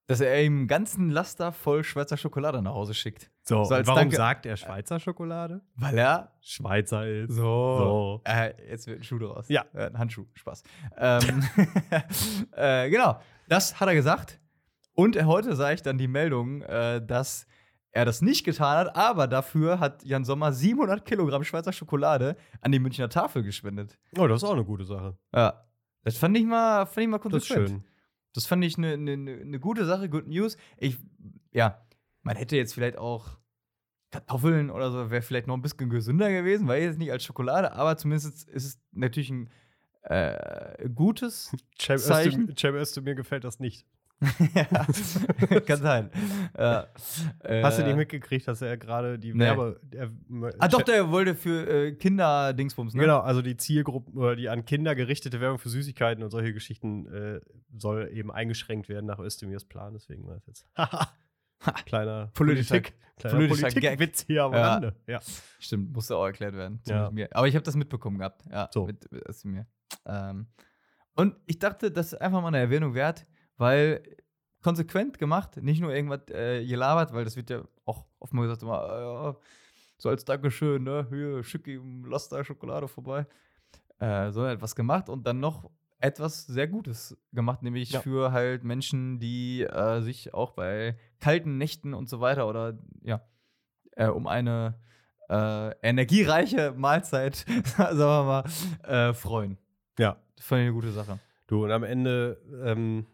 [0.07, 3.31] dass er ihm einen ganzen Laster voll Schweizer Schokolade nach Hause schickt.
[3.43, 5.61] So, So warum Danke- sagt er Schweizer Schokolade?
[5.75, 7.33] Weil er Schweizer ist.
[7.33, 7.41] so.
[7.77, 8.21] So.
[8.25, 9.47] Äh, jetzt wird ein Schuh draus.
[9.47, 9.63] Ja.
[9.73, 10.63] Äh, ein Handschuh, Spaß.
[10.97, 11.43] Ähm,
[12.57, 14.39] äh, genau, das hat er gesagt.
[14.93, 17.47] Und heute sah ich dann die Meldung, äh, dass
[17.91, 22.71] er das nicht getan hat, aber dafür hat Jan Sommer 700 Kilogramm Schweizer Schokolade an
[22.71, 23.99] die Münchner Tafel gespendet.
[24.17, 25.17] Oh, das ist auch eine gute Sache.
[25.33, 25.63] Ja.
[26.03, 27.69] Das fand ich mal, fand ich mal Das ist konsequent.
[27.69, 27.83] schön.
[28.33, 30.57] Das fand ich eine ne, ne, gute Sache, Good News.
[30.77, 30.97] Ich,
[31.51, 31.85] ja,
[32.23, 33.37] man hätte jetzt vielleicht auch
[34.09, 37.73] Kartoffeln oder so, wäre vielleicht noch ein bisschen gesünder gewesen, weil jetzt nicht als Schokolade,
[37.73, 39.49] aber zumindest ist es natürlich ein
[40.03, 41.55] äh, gutes.
[41.79, 42.55] Cem Zeichen.
[42.57, 43.85] Cem Özdemir gefällt das nicht.
[44.55, 46.09] ja, kann sein.
[46.57, 46.87] Ja,
[47.43, 49.39] Hast du äh, nicht mitgekriegt, dass er gerade die Nee.
[49.45, 49.79] Werbe.
[49.83, 50.09] Der,
[50.59, 53.01] Ah, doch, der wollte für äh, Kinder-Dingsbums, ne?
[53.01, 57.07] Genau, also die Zielgruppen oder die an Kinder gerichtete Werbung für Süßigkeiten und solche Geschichten
[57.07, 57.41] äh,
[57.77, 59.93] soll eben eingeschränkt werden nach Özdemirs Plan.
[59.93, 60.67] Deswegen war das jetzt.
[61.85, 64.73] kleiner Politik, kleiner politischer Politikwitz hier am Ja.
[64.73, 64.95] Rande.
[65.07, 65.19] Ja.
[65.59, 66.81] Stimmt, musste auch erklärt werden.
[66.85, 67.11] Ja.
[67.31, 68.43] Aber ich habe das mitbekommen gehabt.
[68.51, 68.85] Ja, So.
[68.85, 69.67] Mit, mit, mir.
[70.05, 70.47] Ähm,
[71.15, 73.25] und ich dachte, das ist einfach mal eine Erwähnung wert,
[73.57, 74.03] weil
[74.61, 78.83] konsequent gemacht, nicht nur irgendwas äh, gelabert, weil das wird ja auch oftmals gesagt, immer,
[78.89, 79.35] äh, ja,
[79.97, 83.25] so als Dankeschön, ne, hier, schick ihm Laster Schokolade vorbei.
[83.99, 88.01] Äh, sondern etwas gemacht und dann noch etwas sehr Gutes gemacht, nämlich Ja.
[88.01, 93.21] für halt Menschen, die äh, sich auch bei kalten Nächten und so weiter oder ja,
[93.91, 94.77] äh, um eine
[95.29, 97.35] äh, energiereiche Mahlzeit,
[97.77, 98.43] sagen wir mal,
[98.83, 99.57] äh, freuen.
[99.97, 100.17] ja.
[100.35, 101.19] Das fand ich eine gute Sache.
[101.47, 103.05] Du, und am Ende ähm,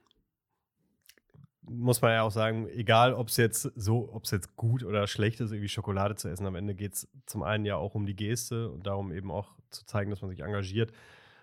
[1.69, 5.08] muss man ja auch sagen, egal ob es jetzt so, ob es jetzt gut oder
[5.08, 8.05] schlecht ist, irgendwie Schokolade zu essen, am Ende geht es zum einen ja auch um
[8.05, 10.91] die Geste und darum eben auch zu zeigen, dass man sich engagiert.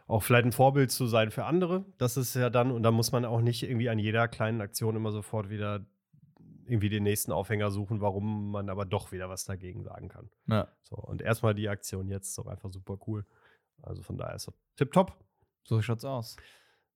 [0.09, 1.85] Auch vielleicht ein Vorbild zu sein für andere.
[1.99, 4.95] Das ist ja dann, und da muss man auch nicht irgendwie an jeder kleinen Aktion
[4.97, 5.85] immer sofort wieder
[6.67, 10.29] irgendwie den nächsten Aufhänger suchen, warum man aber doch wieder was dagegen sagen kann.
[10.47, 13.25] Ja, So, und erstmal die Aktion jetzt ist doch einfach super cool.
[13.83, 15.17] Also von daher ist das tipptopp.
[15.65, 16.37] so schaut's aus.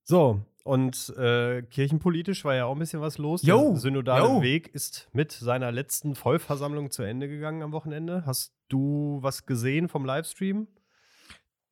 [0.04, 3.42] So, und äh, kirchenpolitisch war ja auch ein bisschen was los.
[3.42, 4.42] Jo, Der synodale jo.
[4.42, 8.24] Weg ist mit seiner letzten Vollversammlung zu Ende gegangen am Wochenende.
[8.26, 10.68] Hast du was gesehen vom Livestream?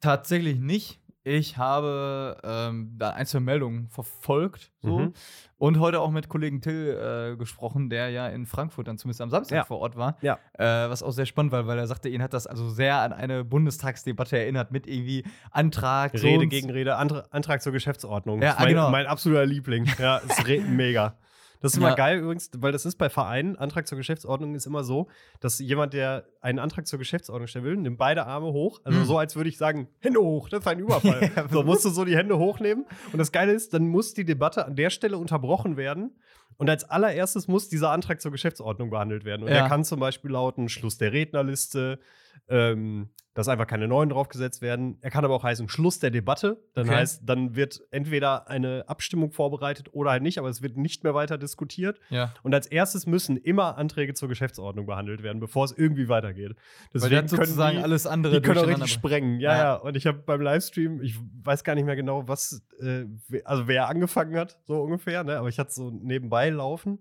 [0.00, 1.00] Tatsächlich nicht.
[1.28, 4.72] Ich habe ähm, da ein, zwei Meldungen verfolgt.
[4.80, 4.98] So.
[4.98, 5.12] Mhm.
[5.58, 6.96] Und heute auch mit Kollegen Till
[7.32, 9.64] äh, gesprochen, der ja in Frankfurt dann zumindest am Samstag Ja.
[9.64, 10.16] vor Ort war.
[10.22, 10.38] Ja.
[10.54, 13.12] Äh, was auch sehr spannend war, weil er sagte, ihn hat das also sehr an
[13.12, 16.14] eine Bundestagsdebatte erinnert mit irgendwie Antrag.
[16.14, 18.40] Rede gegen Rede, Antra Antrag zur Geschäftsordnung.
[18.40, 18.90] Ja, ist mein, genau.
[18.90, 19.86] mein absoluter Liebling.
[19.98, 21.16] Ja, ist mega.
[21.60, 21.94] Das ist immer Ja.
[21.94, 25.08] geil übrigens, weil das ist bei Vereinen, Antrag zur Geschäftsordnung ist immer so,
[25.40, 28.80] dass jemand, der einen Antrag zur Geschäftsordnung stellen will, nimmt beide Arme hoch.
[28.84, 29.04] Also Mhm.
[29.04, 31.20] so, als würde ich sagen, Hände hoch, das ist ein Überfall.
[31.36, 32.86] Ja, so musst du so die Hände hochnehmen.
[33.12, 36.12] Und das Geile ist, dann muss die Debatte an der Stelle unterbrochen werden.
[36.56, 39.42] Und als allererstes muss dieser Antrag zur Geschäftsordnung behandelt werden.
[39.42, 39.60] Und Ja.
[39.60, 41.98] der kann zum Beispiel lauten: Schluss der Rednerliste,
[42.48, 44.98] ähm, dass einfach keine neuen draufgesetzt werden.
[45.00, 46.60] Er kann aber auch heißen Schluss der Debatte.
[46.74, 46.96] Dann Okay.
[46.96, 51.14] heißt, dann wird entweder eine Abstimmung vorbereitet oder halt nicht, aber es wird nicht mehr
[51.14, 52.00] weiter diskutiert.
[52.10, 52.34] Ja.
[52.42, 56.56] Und als erstes müssen immer Anträge zur Geschäftsordnung behandelt werden, bevor es irgendwie weitergeht.
[56.92, 59.38] Weil der hat sozusagen die, alles andere die können auch richtig sprengen.
[59.38, 59.58] Ja, Ja.
[59.58, 59.74] ja.
[59.76, 63.04] Und ich habe beim Livestream, ich weiß gar nicht mehr genau, was, äh,
[63.44, 65.38] also wer angefangen hat, so ungefähr, ne?
[65.38, 66.98] aber ich hatte so nebenbei laufen,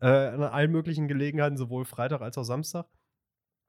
[0.00, 2.86] äh, an allen möglichen Gelegenheiten, sowohl Freitag als auch Samstag.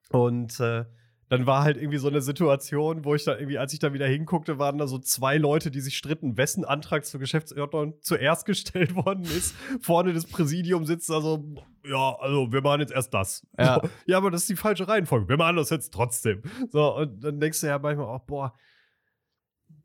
[0.10, 0.86] Und äh,
[1.34, 4.06] dann war halt irgendwie so eine Situation, wo ich da irgendwie, als ich da wieder
[4.06, 8.94] hinguckte, waren da so zwei Leute, die sich stritten, wessen Antrag zur Geschäftsordnung zuerst gestellt
[8.94, 9.56] worden ist.
[9.82, 11.44] Vorne das Präsidium sitzt also,
[11.84, 13.48] ja, also wir machen jetzt erst das.
[13.58, 13.80] Ja.
[13.82, 15.28] So, ja, aber das ist die falsche Reihenfolge.
[15.28, 16.44] Wir machen das jetzt trotzdem.
[16.70, 18.54] So, und dann denkst du ja manchmal auch, boah,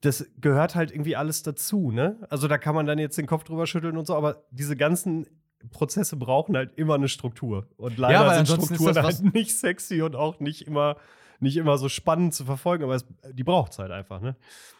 [0.02, 2.26] das gehört halt irgendwie alles dazu, ne?
[2.28, 5.26] Also da kann man dann jetzt den Kopf drüber schütteln und so, aber diese ganzen
[5.70, 7.68] Prozesse brauchen halt immer eine Struktur.
[7.78, 10.96] Und leider weil sind Strukturen halt nicht sexy und auch nicht immer,
[11.40, 14.36] nicht immer so spannend zu verfolgen, aber es, die braucht es halt einfach, ne?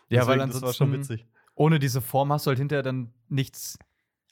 [0.08, 1.26] Ja, weil Deswegen, das war schon ansonsten- witzig.
[1.54, 3.78] ohne diese Form hast du halt hinterher dann nichts,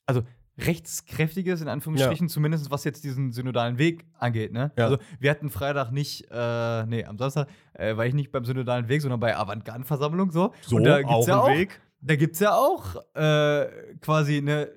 [0.07, 0.23] also
[0.59, 4.53] rechtskräftiges in Anführungsstrichen, zumindest was jetzt diesen synodalen Weg angeht.
[4.53, 4.73] Ne?
[4.77, 4.85] Ja.
[4.87, 8.89] Also wir hatten Freitag nicht, äh, nee, am Samstag äh, war ich nicht beim synodalen
[8.89, 10.53] Weg, sondern bei Avantgarde-Versammlung so.
[10.63, 11.81] So, Und da gibt's auch ja auch, Weg.
[12.01, 13.67] Da gibt es ja auch äh,
[14.01, 14.71] quasi eine,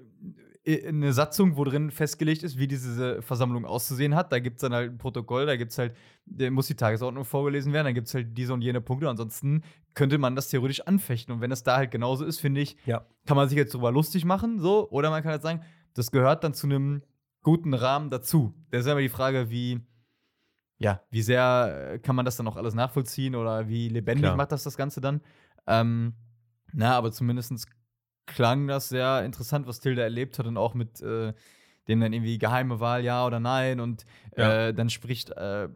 [0.78, 4.32] eine Satzung, wo drin festgelegt ist, wie diese Versammlung auszusehen hat.
[4.32, 7.74] Da gibt es dann halt ein Protokoll, da gibt's halt, da muss die Tagesordnung vorgelesen
[7.74, 9.10] werden, dann gibt es halt diese und jene Punkte.
[9.10, 11.34] Ansonsten könnte man das theoretisch anfechten.
[11.34, 13.06] Und wenn das da halt genauso ist, finde ich, Ja.
[13.26, 15.62] kann man sich jetzt drüber lustig machen, so, oder man kann halt sagen,
[15.94, 17.02] das gehört dann zu einem
[17.42, 18.54] guten Rahmen dazu.
[18.70, 19.80] Das ist immer die Frage, wie,
[20.78, 24.36] ja, wie sehr äh, kann man das dann auch alles nachvollziehen oder wie lebendig Klar.
[24.38, 25.22] macht das das Ganze dann?
[25.68, 26.14] Ähm,
[26.74, 27.54] na, aber zumindest
[28.36, 31.34] klang das sehr interessant, was Tilda erlebt hat und auch mit äh,
[31.88, 33.80] dem dann irgendwie geheime Wahl, ja oder nein.
[33.80, 34.06] Und
[34.38, 34.68] Ja.
[34.68, 35.68] äh, dann spricht äh,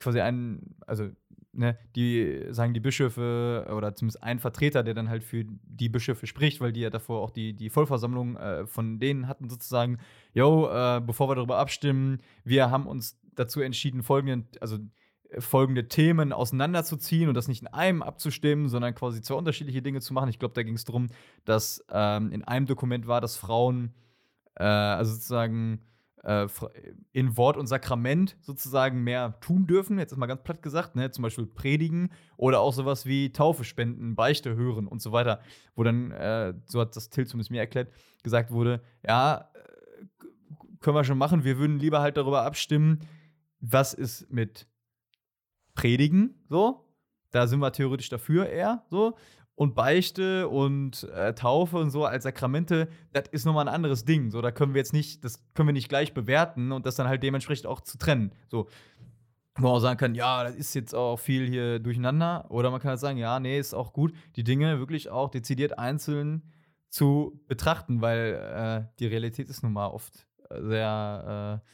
[0.00, 1.08] quasi ein, also
[1.52, 6.26] ne, die sagen die Bischöfe oder zumindest ein Vertreter, der dann halt für die Bischöfe
[6.26, 9.98] spricht, weil die ja davor auch die, die Vollversammlung äh, von denen hatten, sozusagen,
[10.34, 14.78] yo, äh, bevor wir darüber abstimmen, wir haben uns dazu entschieden, folgenden, also
[15.38, 20.14] folgende Themen auseinanderzuziehen und das nicht in einem abzustimmen, sondern quasi zwei unterschiedliche Dinge zu
[20.14, 20.30] machen.
[20.30, 21.08] Ich glaube, da ging es darum,
[21.44, 23.92] dass ähm, in einem Dokument war, dass Frauen,
[24.54, 25.80] äh, also sozusagen
[26.24, 26.46] äh,
[27.12, 31.10] in Wort und Sakrament sozusagen mehr tun dürfen, jetzt ist mal ganz platt gesagt, ne?
[31.10, 35.40] zum Beispiel predigen oder auch sowas wie Taufe spenden, Beichte hören und so weiter,
[35.74, 40.04] wo dann, äh, so hat das Till zumindest mir erklärt, gesagt wurde, ja, äh,
[40.80, 43.00] können wir schon machen, wir würden lieber halt darüber abstimmen,
[43.60, 44.66] was ist mit
[45.78, 46.84] Predigen, so,
[47.30, 49.14] da sind wir theoretisch dafür eher, so,
[49.54, 54.32] und Beichte und äh, Taufe und so als Sakramente, das ist nochmal ein anderes Ding.
[54.32, 57.06] So, da können wir jetzt nicht, das können wir nicht gleich bewerten und das dann
[57.06, 58.32] halt dementsprechend auch zu trennen.
[58.48, 58.66] So,
[59.56, 62.46] wo man auch sagen kann, ja, das ist jetzt auch viel hier durcheinander.
[62.50, 65.78] Oder man kann halt sagen, ja, nee, ist auch gut, die Dinge wirklich auch dezidiert
[65.78, 66.42] einzeln
[66.88, 71.68] zu betrachten, weil äh, die Realität ist nun mal oft äh, sehr äh,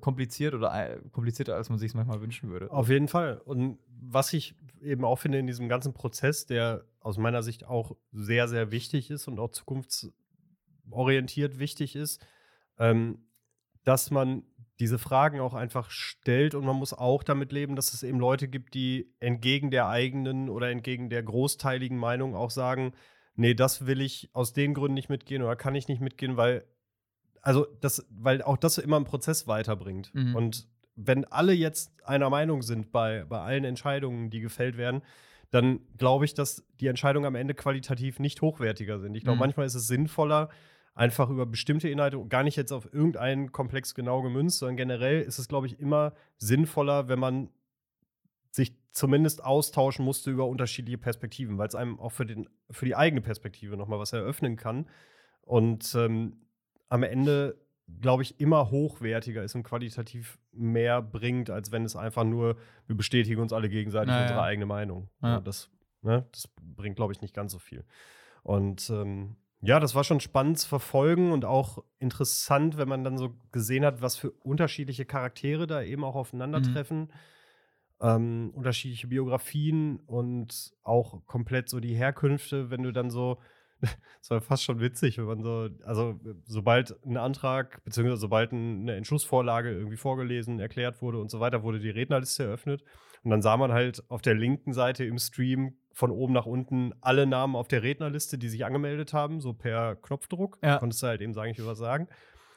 [0.00, 2.70] kompliziert oder äh, komplizierter, als man sich es manchmal wünschen würde.
[2.70, 3.40] Auf jeden Fall.
[3.44, 7.96] Und was ich eben auch finde in diesem ganzen Prozess, der aus meiner Sicht auch
[8.12, 12.24] sehr, sehr wichtig ist und auch zukunftsorientiert wichtig ist,
[12.78, 13.18] ähm,
[13.84, 14.42] dass man
[14.78, 18.48] diese Fragen auch einfach stellt und man muss auch damit leben, dass es eben Leute
[18.48, 22.92] gibt, die entgegen der eigenen oder entgegen der großteiligen Meinung auch sagen,
[23.34, 26.64] nee, das will ich aus den Gründen nicht mitgehen oder kann ich nicht mitgehen, weil
[27.42, 30.14] also das, weil auch das immer einen Prozess weiterbringt.
[30.14, 30.36] Mhm.
[30.36, 35.02] Und wenn alle jetzt einer Meinung sind bei, bei allen Entscheidungen, die gefällt werden,
[35.50, 39.14] dann glaube ich, dass die Entscheidungen am Ende qualitativ nicht hochwertiger sind.
[39.14, 39.40] Ich glaube, Mhm.
[39.40, 40.48] manchmal ist es sinnvoller,
[40.94, 45.38] einfach über bestimmte Inhalte, gar nicht jetzt auf irgendeinen Komplex genau gemünzt, sondern generell ist
[45.38, 47.48] es, glaube ich, immer sinnvoller, wenn man
[48.50, 52.96] sich zumindest austauschen musste über unterschiedliche Perspektiven, weil es einem auch für, den, für die
[52.96, 54.88] eigene Perspektive nochmal was eröffnen kann.
[55.42, 56.36] Und ähm,
[56.90, 57.56] am Ende,
[58.00, 62.96] glaube ich, immer hochwertiger ist und qualitativ mehr bringt, als wenn es einfach nur, wir
[62.96, 64.22] bestätigen uns alle gegenseitig Ja, ja.
[64.24, 65.08] unsere eigene Meinung.
[65.22, 65.28] Ja.
[65.34, 65.70] Ja, das
[66.02, 66.26] Ne?
[66.32, 67.84] Das bringt, glaube ich, nicht ganz so viel.
[68.42, 73.18] Und ähm, ja, das war schon spannend zu verfolgen und auch interessant, wenn man dann
[73.18, 77.00] so gesehen hat, was für unterschiedliche Charaktere da eben auch aufeinandertreffen.
[77.00, 77.08] Mhm.
[78.02, 83.38] Ähm, unterschiedliche Biografien und auch komplett so die Herkünfte, wenn du dann so
[84.20, 88.94] es war fast schon witzig, wenn man so, also sobald ein Antrag, beziehungsweise sobald eine
[88.96, 92.82] Entschlussvorlage irgendwie vorgelesen, erklärt wurde und so weiter, wurde die Rednerliste eröffnet.
[93.22, 96.92] Und dann sah man halt auf der linken Seite im Stream von oben nach unten
[97.00, 100.58] alle Namen auf der Rednerliste, die sich angemeldet haben, so per Knopfdruck.
[100.62, 100.78] Ja.
[100.78, 102.08] Konntest du halt eben sagen, ich will was sagen.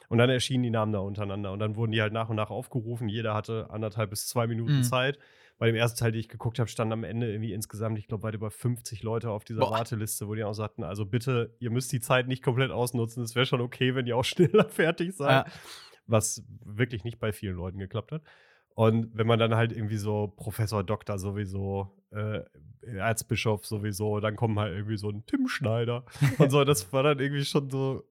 [0.08, 1.52] Und dann erschienen die Namen da untereinander.
[1.52, 3.08] Und dann wurden die halt nach und nach aufgerufen.
[3.08, 4.82] Jeder hatte anderthalb bis zwei Minuten mhm.
[4.82, 5.18] Zeit
[5.58, 8.24] bei dem ersten Teil, den ich geguckt habe, standen am Ende irgendwie insgesamt, ich glaube,
[8.24, 9.72] weit über 50 Leute auf dieser Boah.
[9.72, 13.22] Warteliste, wo die auch sagten, also bitte, ihr müsst die Zeit nicht komplett ausnutzen.
[13.22, 15.46] Es wäre schon okay, wenn ihr auch schneller fertig seid.
[15.46, 15.52] Ja.
[16.06, 18.22] Was wirklich nicht bei vielen Leuten geklappt hat.
[18.74, 22.40] Und wenn man dann halt irgendwie so Professor, Doktor sowieso, äh,
[22.82, 26.04] Erzbischof sowieso, dann kommen halt irgendwie so ein Tim Schneider
[26.38, 26.64] und so.
[26.64, 28.02] Das war dann irgendwie schon so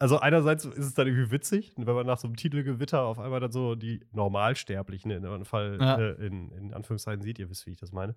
[0.00, 3.38] also einerseits ist es dann irgendwie witzig, wenn man nach so einem Titelgewitter auf einmal
[3.38, 5.98] dann so die Normalsterblichen in dem Fall ja.
[5.98, 8.16] äh, in, in, Anführungszeichen sieht, ihr wisst, wie ich das meine.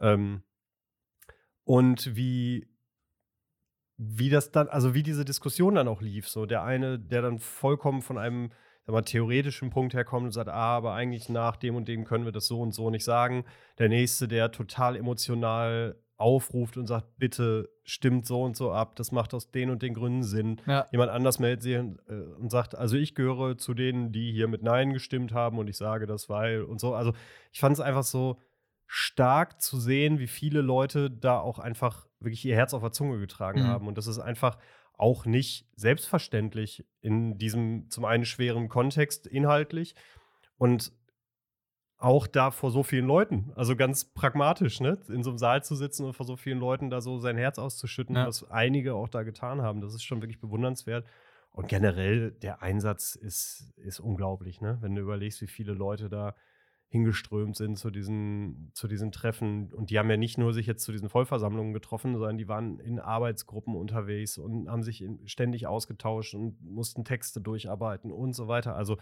[0.00, 0.42] Ähm,
[1.64, 2.66] und wie,
[3.98, 6.26] wie das dann, also wie diese Diskussion dann auch lief.
[6.28, 8.50] So der eine, der dann vollkommen von einem
[8.86, 12.32] mal, theoretischen Punkt herkommt und sagt, ah, aber eigentlich nach dem und dem können wir
[12.32, 13.44] das so und so nicht sagen.
[13.76, 19.12] Der nächste, der total emotional aufruft und sagt, bitte stimmt so und so ab, das
[19.12, 20.60] macht aus den und den Gründen Sinn.
[20.66, 20.86] Ja.
[20.90, 24.48] Jemand anders meldet sich und, äh, und, sagt, also ich gehöre zu denen, die hier
[24.48, 26.94] mit Nein gestimmt haben und ich sage das, weil und so.
[26.94, 27.12] Also
[27.52, 28.38] ich fand es einfach so
[28.86, 33.20] stark zu sehen, wie viele Leute da auch einfach wirklich ihr Herz auf der Zunge
[33.20, 33.66] getragen mhm.
[33.68, 33.86] haben.
[33.86, 34.58] Und das ist einfach
[34.94, 39.94] auch nicht selbstverständlich in diesem zum einen schweren Kontext inhaltlich
[40.56, 40.92] und
[41.98, 45.74] auch da vor so vielen Leuten, also ganz pragmatisch, ne, in so einem Saal zu
[45.74, 48.26] sitzen und vor so vielen Leuten da so sein Herz auszuschütten, ja.
[48.26, 51.04] was einige auch da getan haben, das ist schon wirklich bewundernswert.
[51.50, 54.78] Und generell der Einsatz ist, ist unglaublich, ne?
[54.80, 56.36] Wenn du überlegst, wie viele Leute da
[56.90, 59.72] hingeströmt sind zu diesen, zu diesen Treffen.
[59.72, 62.80] Und die haben ja nicht nur sich jetzt zu diesen Vollversammlungen getroffen, sondern die waren
[62.80, 68.74] in Arbeitsgruppen unterwegs und haben sich ständig ausgetauscht und mussten Texte durcharbeiten und so weiter.
[68.74, 68.96] Also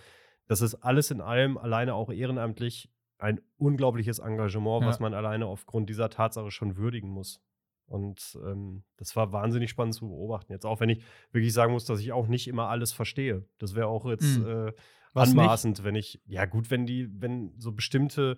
[0.47, 4.89] das ist alles in allem alleine auch ehrenamtlich ein unglaubliches Engagement, ja.
[4.89, 7.41] was man alleine aufgrund dieser Tatsache schon würdigen muss.
[7.87, 10.53] Und ähm, das war wahnsinnig spannend zu beobachten.
[10.53, 13.45] Jetzt auch, wenn ich wirklich sagen muss, dass ich auch nicht immer alles verstehe.
[13.59, 14.69] Das wäre auch jetzt mhm.
[14.69, 14.73] äh,
[15.15, 18.37] anmaßend, wenn ich, ja gut, wenn die, wenn so bestimmte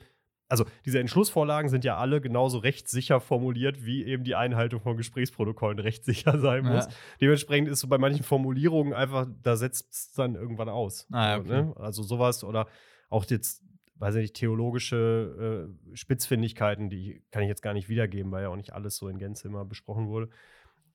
[0.49, 5.79] also diese Entschlussvorlagen sind ja alle genauso rechtssicher formuliert, wie eben die Einhaltung von Gesprächsprotokollen
[5.79, 6.87] rechtssicher sein muss.
[6.87, 6.93] Ja.
[7.21, 11.07] Dementsprechend ist so bei manchen Formulierungen einfach, da setzt es dann irgendwann aus.
[11.13, 11.49] Ah, okay.
[11.49, 11.75] ne?
[11.77, 12.67] Also sowas oder
[13.11, 13.63] auch jetzt,
[13.97, 18.49] weiß ich nicht, theologische äh, Spitzfindigkeiten, die kann ich jetzt gar nicht wiedergeben, weil ja
[18.49, 20.31] auch nicht alles so in Gänze immer besprochen wurde.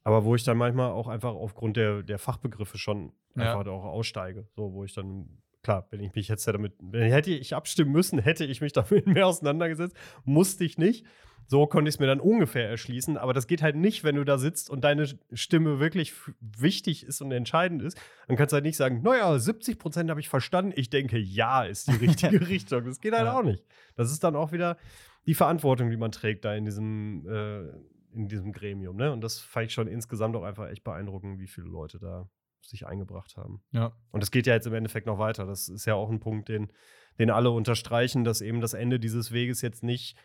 [0.03, 3.57] Aber wo ich dann manchmal auch einfach aufgrund der, der Fachbegriffe schon ja.
[3.57, 4.47] einfach auch aussteige.
[4.55, 8.45] So, wo ich dann klar, wenn ich mich jetzt damit, hätte ich abstimmen müssen, hätte
[8.45, 9.95] ich mich damit mehr auseinandergesetzt,
[10.25, 11.05] musste ich nicht.
[11.45, 14.23] So konnte ich es mir dann ungefähr erschließen, aber das geht halt nicht, wenn du
[14.23, 17.99] da sitzt und deine Stimme wirklich wichtig ist und entscheidend ist.
[18.27, 21.63] Dann kannst du halt nicht sagen, naja, 70 Prozent habe ich verstanden, ich denke, ja,
[21.63, 22.85] ist die richtige Richtung.
[22.85, 23.37] Das geht halt ja.
[23.37, 23.63] auch nicht.
[23.95, 24.77] Das ist dann auch wieder
[25.25, 27.67] die Verantwortung, die man trägt da in diesem, äh,
[28.13, 28.95] in diesem Gremium.
[28.95, 29.11] Ne?
[29.11, 32.29] Und das fand ich schon insgesamt auch einfach echt beeindruckend, wie viele Leute da
[32.65, 33.61] sich eingebracht haben.
[33.71, 33.93] Ja.
[34.11, 35.45] Und das geht ja jetzt im Endeffekt noch weiter.
[35.45, 36.71] Das ist ja auch ein Punkt, den,
[37.19, 40.17] den alle unterstreichen, dass eben das Ende dieses Weges jetzt nicht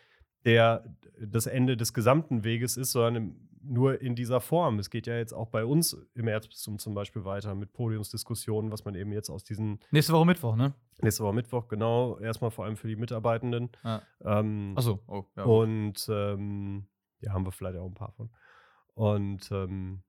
[0.45, 0.83] der,
[1.19, 4.79] das Ende des gesamten Weges ist, sondern nur in dieser Form.
[4.79, 8.85] Es geht ja jetzt auch bei uns im Erzbistum zum Beispiel weiter mit Podiumsdiskussionen, was
[8.85, 9.79] man eben jetzt aus diesen.
[9.91, 10.73] Nächste Woche Mittwoch, ne?
[11.01, 12.17] Nächste Woche Mittwoch, genau.
[12.19, 13.69] Erstmal vor allem für die Mitarbeitenden.
[13.83, 14.01] Ah.
[14.23, 15.43] Ähm, Achso, oh, ja.
[15.43, 16.87] Und ähm,
[17.19, 18.29] ja, haben wir vielleicht auch ein paar von.
[18.93, 20.03] Und ähm,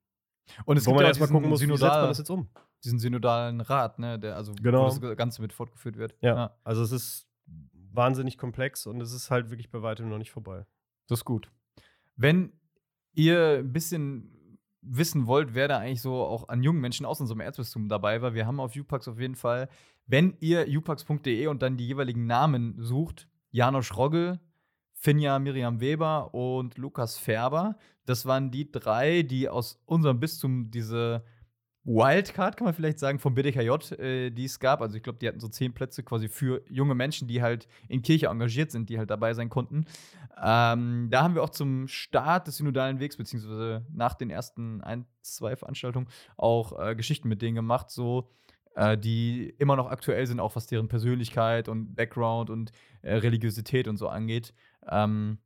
[0.65, 2.49] und es Wo gibt man erstmal gucken muss, Synodal, wie setzt man das jetzt um?
[2.85, 4.85] Diesen synodalen Rat, ne, der also genau.
[4.85, 6.15] wo das Ganze mit fortgeführt wird.
[6.21, 6.35] Ja.
[6.35, 6.57] ja.
[6.65, 7.27] Also es ist
[7.93, 10.67] wahnsinnig komplex und es ist halt wirklich bei weitem noch nicht vorbei.
[11.09, 11.51] Das ist gut.
[12.17, 12.53] Wenn
[13.13, 17.41] ihr ein bisschen wissen wollt, wer da eigentlich so auch an jungen Menschen aus unserem
[17.41, 19.69] Erzbistum dabei war, wir haben auf Upax auf jeden Fall,
[20.07, 24.41] wenn ihr upax.de und dann die jeweiligen Namen sucht, Janosch Rogge,
[25.03, 27.77] Finja Miriam Weber und Lukas Färber.
[28.05, 31.25] Das waren die drei, die aus unserem Bistum diese
[31.85, 34.83] Wildcard, kann man vielleicht sagen, vom BDKJ, äh, die es gab.
[34.83, 38.03] Also ich glaube, die hatten so zehn Plätze quasi für junge Menschen, die halt in
[38.03, 39.87] Kirche engagiert sind, die halt dabei sein konnten.
[40.39, 45.07] Ähm, da haben wir auch zum Start des synodalen Wegs, beziehungsweise nach den ersten ein,
[45.23, 48.29] zwei Veranstaltungen, auch äh, Geschichten mit denen gemacht, so
[48.81, 53.87] äh, die immer noch aktuell sind, auch was deren Persönlichkeit und Background und äh, Religiosität
[53.87, 54.55] und so angeht.
[54.89, 55.39] Ähm,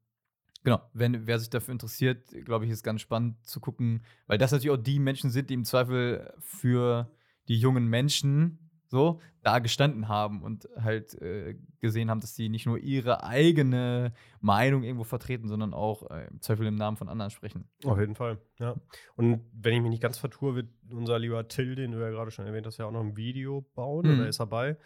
[0.67, 4.51] Genau, wenn wer sich dafür interessiert, glaube ich, ist ganz spannend zu gucken, weil das
[4.51, 7.11] natürlich auch die Menschen sind, die im Zweifel für
[7.49, 8.64] die jungen Menschen
[8.95, 14.15] so da gestanden haben und halt äh, gesehen haben, dass sie nicht nur ihre eigene
[14.41, 17.69] Meinung irgendwo vertreten, sondern auch äh, im Zweifel im Namen von anderen sprechen.
[17.85, 18.75] Auf jeden Fall, ja.
[19.17, 22.31] Und wenn ich mich nicht ganz vertue, wird unser lieber Till, den du ja gerade
[22.31, 24.15] schon erwähnt hast, ja auch noch ein Video bauen Mhm.
[24.15, 24.79] oder ist er bei?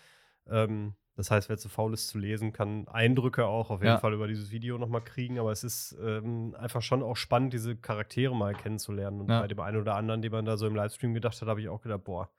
[0.48, 3.98] Ähm, das heißt, wer zu faul ist zu lesen, kann Eindrücke auch auf jeden Ja.
[3.98, 5.38] Fall über dieses Video nochmal kriegen.
[5.40, 9.20] Aber es ist ähm, einfach schon auch spannend, diese Charaktere mal kennenzulernen.
[9.22, 9.40] Und Ja.
[9.40, 11.68] bei dem einen oder anderen, den man da so im Livestream gedacht hat, habe ich
[11.68, 12.30] auch gedacht, boah,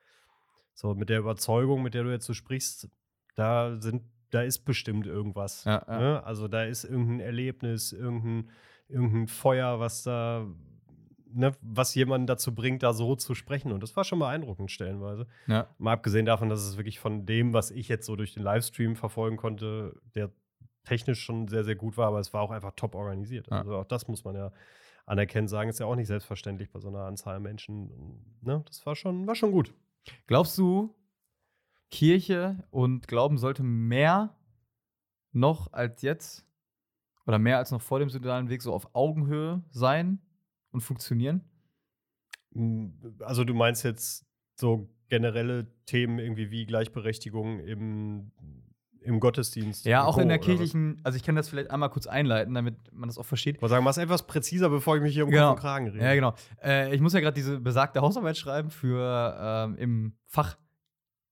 [0.79, 2.87] so mit der Überzeugung, mit der du jetzt so sprichst,
[3.35, 5.65] da sind, da ist bestimmt irgendwas.
[5.65, 5.99] Ja, ja.
[5.99, 6.23] Ne?
[6.23, 8.49] Also da ist irgendein Erlebnis, irgendein,
[8.87, 10.47] irgendein Feuer, was da,
[11.33, 13.73] ne, was jemanden dazu bringt, da so zu sprechen.
[13.73, 15.27] Und das war schon beeindruckend stellenweise.
[15.47, 18.43] Ja, Mal abgesehen davon, dass es wirklich von dem, was ich jetzt so durch den
[18.43, 20.31] Livestream verfolgen konnte, der
[20.85, 23.51] technisch schon sehr, sehr gut war, aber es war auch einfach top organisiert.
[23.51, 24.53] Also auch das muss man ja
[25.05, 27.91] anerkennen, sagen, ist ja auch nicht selbstverständlich bei so einer Anzahl Menschen.
[28.41, 28.63] Ne?
[28.65, 29.73] Das war schon, war schon gut.
[30.27, 30.95] Glaubst du,
[31.91, 34.38] Kirche und Glauben sollte mehr
[35.31, 36.45] noch als jetzt
[37.25, 40.19] oder mehr als noch vor dem synodalen Weg so auf Augenhöhe sein
[40.71, 41.43] und funktionieren?
[42.51, 48.31] Mm, Also du meinst jetzt so generelle Themen irgendwie wie Gleichberechtigung im,
[49.01, 49.85] im Gottesdienst?
[49.85, 52.75] Ja, auch Co., in der kirchlichen, also ich kann das vielleicht einmal kurz einleiten, damit
[52.91, 53.55] man das auch versteht.
[53.57, 55.51] Ich wollte sagen, mach's etwas präziser, bevor ich mich hier um Genau.
[55.51, 56.03] Und Kragen rede.
[56.03, 56.33] Ja, genau.
[56.63, 60.57] Äh, ich muss ja gerade diese besagte Hausarbeit schreiben für ähm, im Fach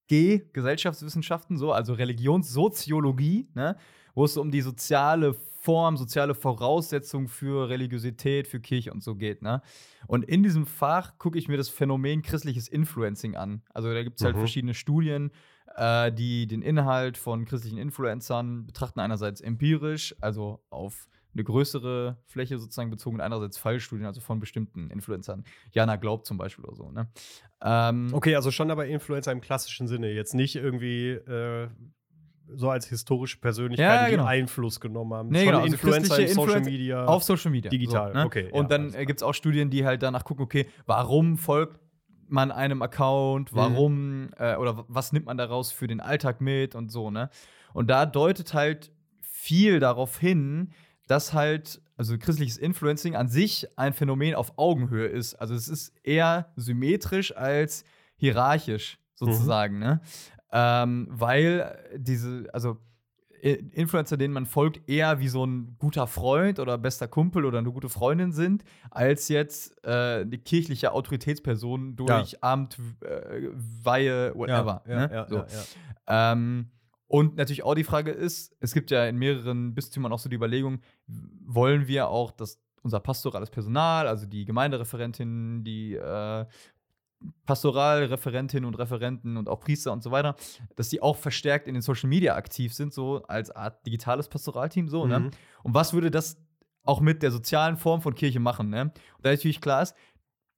[0.07, 3.75] G, Gesellschaftswissenschaften, so, also Religionssoziologie, ne,
[4.15, 9.15] wo es so um die soziale Form, soziale Voraussetzung für Religiosität, für Kirche und so
[9.15, 9.41] geht.
[9.41, 9.61] Ne?
[10.07, 13.63] Und in diesem Fach gucke ich mir das Phänomen christliches Influencing an.
[13.73, 14.39] Also da gibt es halt Mhm.
[14.39, 15.29] verschiedene Studien,
[15.77, 18.99] äh, die den Inhalt von christlichen Influencern betrachten.
[18.99, 24.89] Einerseits empirisch, also auf eine größere Fläche sozusagen bezogen, und andererseits Fallstudien, also von bestimmten
[24.89, 25.43] Influencern.
[25.71, 26.91] Jana Glaubt zum Beispiel oder so.
[26.91, 27.07] Ne?
[27.61, 30.11] Ähm, Okay, also schon aber Influencer im klassischen Sinne.
[30.11, 31.67] Jetzt nicht irgendwie äh,
[32.55, 34.23] so als historische Persönlichkeiten, Ja, genau.
[34.23, 35.29] die Einfluss genommen haben.
[35.29, 37.05] Nee, schon genau, also Influencer in christliche Social Influencer Media.
[37.05, 37.69] Auf Social Media.
[37.69, 38.25] Digital, so, ne?
[38.25, 39.05] okay, ja, Und dann äh, klar.
[39.05, 41.79] gibt es auch Studien, die halt danach gucken, okay, warum folgt
[42.31, 43.55] man einem Account, Mhm.
[43.55, 47.29] warum äh, oder was nimmt man daraus für den Alltag mit und so, ne?
[47.73, 50.71] Und da deutet halt viel darauf hin,
[51.07, 55.35] dass halt, also christliches Influencing an sich ein Phänomen auf Augenhöhe ist.
[55.35, 57.85] Also es ist eher symmetrisch als
[58.15, 60.01] hierarchisch sozusagen, ne?
[60.51, 62.77] Ähm, weil diese, also
[63.41, 67.71] Influencer, denen man folgt, eher wie so ein guter Freund oder bester Kumpel oder eine
[67.71, 73.49] gute Freundin sind, als jetzt äh, eine kirchliche Autoritätsperson durch Amt, äh,
[73.83, 74.83] Weihe, whatever.
[74.87, 75.13] Ja, ja, ne?
[75.13, 75.35] ja, so.
[75.37, 75.45] ja,
[76.07, 76.31] ja.
[76.31, 76.71] Ähm,
[77.07, 80.35] und natürlich auch die Frage ist, es gibt ja in mehreren Bistümern auch so die
[80.35, 86.45] Überlegung, wollen wir auch, dass unser pastorales Personal, also die Gemeindereferentin, die äh,
[87.45, 90.35] Pastoralreferentinnen und Referenten und auch Priester und so weiter,
[90.75, 94.87] dass die auch verstärkt in den Social Media aktiv sind, so als Art digitales Pastoralteam,
[94.87, 95.19] so, ne?
[95.19, 95.31] Mhm.
[95.63, 96.37] Und was würde das
[96.83, 98.81] auch mit der sozialen Form von Kirche machen, ne?
[98.83, 99.95] Und da natürlich klar ist,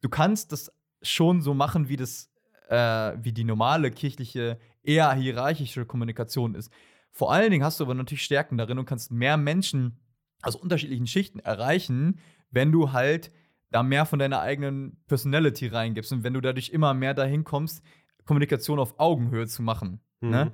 [0.02, 2.30] du kannst das schon so machen, wie das,
[2.68, 6.72] äh, wie die normale kirchliche, eher hierarchische Kommunikation ist.
[7.12, 10.00] Vor allen Dingen hast du aber natürlich Stärken darin und kannst mehr Menschen
[10.42, 12.20] aus unterschiedlichen Schichten erreichen,
[12.52, 13.32] wenn du halt
[13.72, 17.84] da mehr von deiner eigenen Personality reingibst und wenn du dadurch immer mehr dahin kommst,
[18.26, 20.02] Kommunikation auf Augenhöhe zu machen.
[20.22, 20.30] Mhm.
[20.30, 20.54] Ne?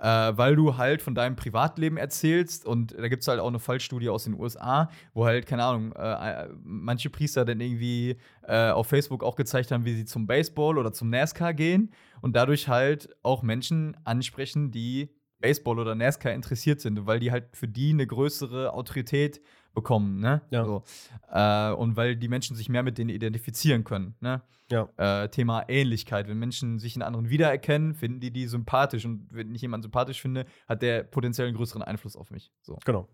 [0.00, 3.60] Äh, weil du halt von deinem Privatleben erzählst und da gibt es halt auch eine
[3.60, 8.88] Fallstudie aus den USA, wo halt, keine Ahnung, äh, manche Priester dann irgendwie äh, auf
[8.88, 13.08] Facebook auch gezeigt haben, wie sie zum Baseball oder zum NASCAR gehen und dadurch halt
[13.22, 18.06] auch Menschen ansprechen, die Baseball oder NASCAR interessiert sind, weil die halt für die eine
[18.06, 19.40] größere Autorität
[19.74, 20.42] bekommen, ne?
[20.50, 20.64] Ja.
[20.64, 20.84] So.
[21.30, 24.42] Äh, und weil die Menschen sich mehr mit denen identifizieren können, ne?
[24.70, 24.88] Ja.
[24.96, 26.26] Äh, Thema Ähnlichkeit.
[26.28, 29.04] Wenn Menschen sich in anderen wiedererkennen, finden die die sympathisch.
[29.04, 32.50] Und wenn ich jemanden sympathisch finde, hat der potenziell einen größeren Einfluss auf mich.
[32.62, 32.78] So.
[32.84, 33.08] Genau.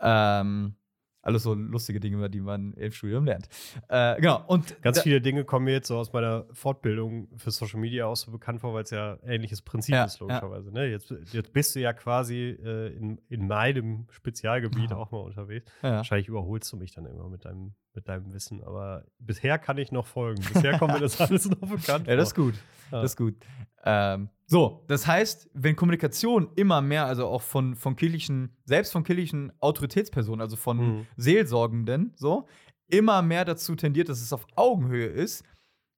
[0.00, 0.74] Ähm,
[1.24, 3.48] alles so lustige Dinge, über die man im Studium lernt.
[3.88, 4.44] Äh, genau.
[4.46, 8.16] Und Ganz viele Dinge kommen mir jetzt so aus meiner Fortbildung für Social Media auch
[8.16, 10.70] so bekannt vor, weil es ja ähnliches Prinzip Ja, ist, logischerweise.
[10.72, 10.86] Ne?
[10.86, 14.96] Jetzt, jetzt bist du ja quasi äh, in, in meinem Spezialgebiet Ja.
[14.96, 15.70] auch mal unterwegs.
[15.82, 15.96] Ja.
[15.96, 19.92] Wahrscheinlich überholst du mich dann immer mit deinem, mit deinem Wissen, aber bisher kann ich
[19.92, 20.42] noch folgen.
[20.52, 22.54] Bisher kommt mir das alles noch bekannt Ja, das ist gut.
[22.90, 23.02] Ja.
[23.02, 23.34] Das ist gut.
[23.84, 29.04] Ähm, so, das heißt, wenn Kommunikation immer mehr, also auch von, von kirchlichen, selbst von
[29.04, 31.06] kirchlichen Autoritätspersonen, also von Mhm.
[31.16, 32.46] Seelsorgenden, so,
[32.88, 35.44] immer mehr dazu tendiert, dass es auf Augenhöhe ist,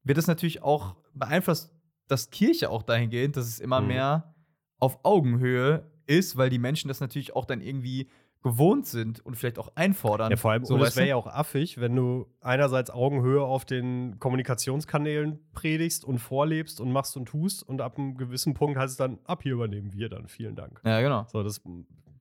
[0.05, 1.73] wird es natürlich auch beeinflusst,
[2.09, 3.87] dass Kirche auch dahingehend, dass es immer Mhm.
[3.89, 4.35] mehr
[4.79, 8.09] auf Augenhöhe ist, weil die Menschen das natürlich auch dann irgendwie
[8.47, 10.31] gewohnt sind und vielleicht auch einfordern.
[10.31, 11.01] Ja, vor allem, so, es du?
[11.01, 16.93] wäre ja auch affig, wenn du einerseits Augenhöhe auf den Kommunikationskanälen predigst und vorlebst und
[16.93, 20.09] machst und tust und ab einem gewissen Punkt heißt es dann, ab hier übernehmen wir
[20.09, 20.81] dann, vielen Dank.
[20.85, 21.27] Ja, genau.
[21.29, 21.61] So, das,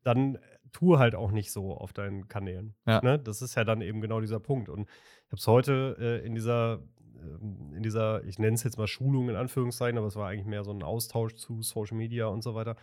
[0.03, 0.39] dann
[0.71, 2.73] tu halt auch nicht so auf deinen Kanälen.
[2.87, 3.01] Ja.
[3.03, 3.19] Ne?
[3.19, 4.67] Das ist ja dann eben genau dieser Punkt.
[4.67, 4.89] Und
[5.25, 6.79] ich habe es heute äh, in dieser,
[7.21, 10.47] ähm, in dieser, ich nenne es jetzt mal Schulung in Anführungszeichen, aber es war eigentlich
[10.47, 12.75] mehr so ein Austausch zu Social Media und so weiter,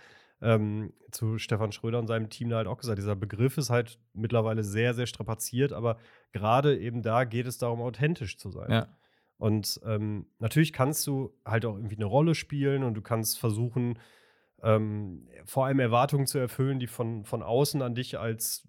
[0.42, 2.98] ähm, zu Stefan Schröder und seinem Team da halt auch gesagt.
[2.98, 5.98] Dieser Begriff ist halt mittlerweile sehr, sehr strapaziert, aber
[6.32, 8.70] gerade eben da geht es darum, authentisch zu sein.
[8.70, 8.88] Ja.
[9.38, 13.98] Und ähm, natürlich kannst du halt auch irgendwie eine Rolle spielen und du kannst versuchen,
[14.62, 18.66] ähm, vor allem Erwartungen zu erfüllen, die von, von außen an dich als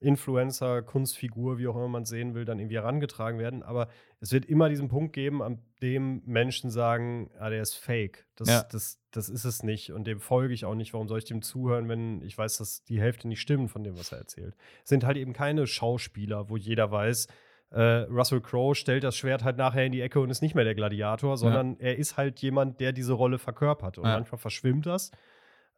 [0.00, 3.62] Influencer, Kunstfigur, wie auch immer man es sehen will, dann irgendwie herangetragen werden.
[3.62, 3.88] Aber
[4.20, 8.26] es wird immer diesen Punkt geben, an dem Menschen sagen, ah, der ist fake.
[8.36, 8.62] Das, Ja.
[8.72, 9.92] das, das ist es nicht.
[9.92, 10.94] Und dem folge ich auch nicht.
[10.94, 13.98] Warum soll ich dem zuhören, wenn ich weiß, dass die Hälfte nicht stimmt von dem,
[13.98, 14.56] was er erzählt?
[14.82, 17.26] Es sind halt eben keine Schauspieler, wo jeder weiß,
[17.72, 17.80] äh,
[18.10, 20.74] Russell Crowe stellt das Schwert halt nachher in die Ecke und ist nicht mehr der
[20.74, 23.98] Gladiator, sondern er ist halt jemand, der diese Rolle verkörpert.
[23.98, 24.14] Und Ja.
[24.14, 25.10] manchmal verschwimmt das.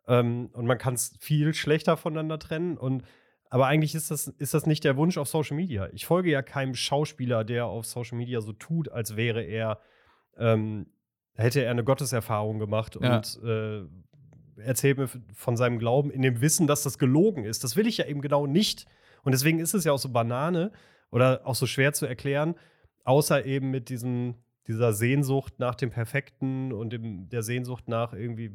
[0.06, 2.78] Ähm, und man kann es viel schlechter voneinander trennen.
[2.78, 3.02] Und
[3.52, 5.86] aber eigentlich ist das, ist das nicht der Wunsch auf Social Media.
[5.92, 9.78] Ich folge ja keinem Schauspieler, der auf Social Media so tut, als wäre er,
[10.38, 10.86] ähm,
[11.34, 13.16] hätte er eine Gotteserfahrung gemacht Ja.
[13.16, 13.82] und äh,
[14.62, 17.62] erzählt mir von seinem Glauben in dem Wissen, dass das gelogen ist.
[17.62, 18.86] Das will ich ja eben genau nicht.
[19.22, 20.72] Und deswegen ist es ja auch so Banane
[21.10, 22.54] oder auch so schwer zu erklären,
[23.04, 24.36] außer eben mit diesem,
[24.66, 28.50] dieser Sehnsucht nach dem Perfekten und dem, der Sehnsucht nach irgendwie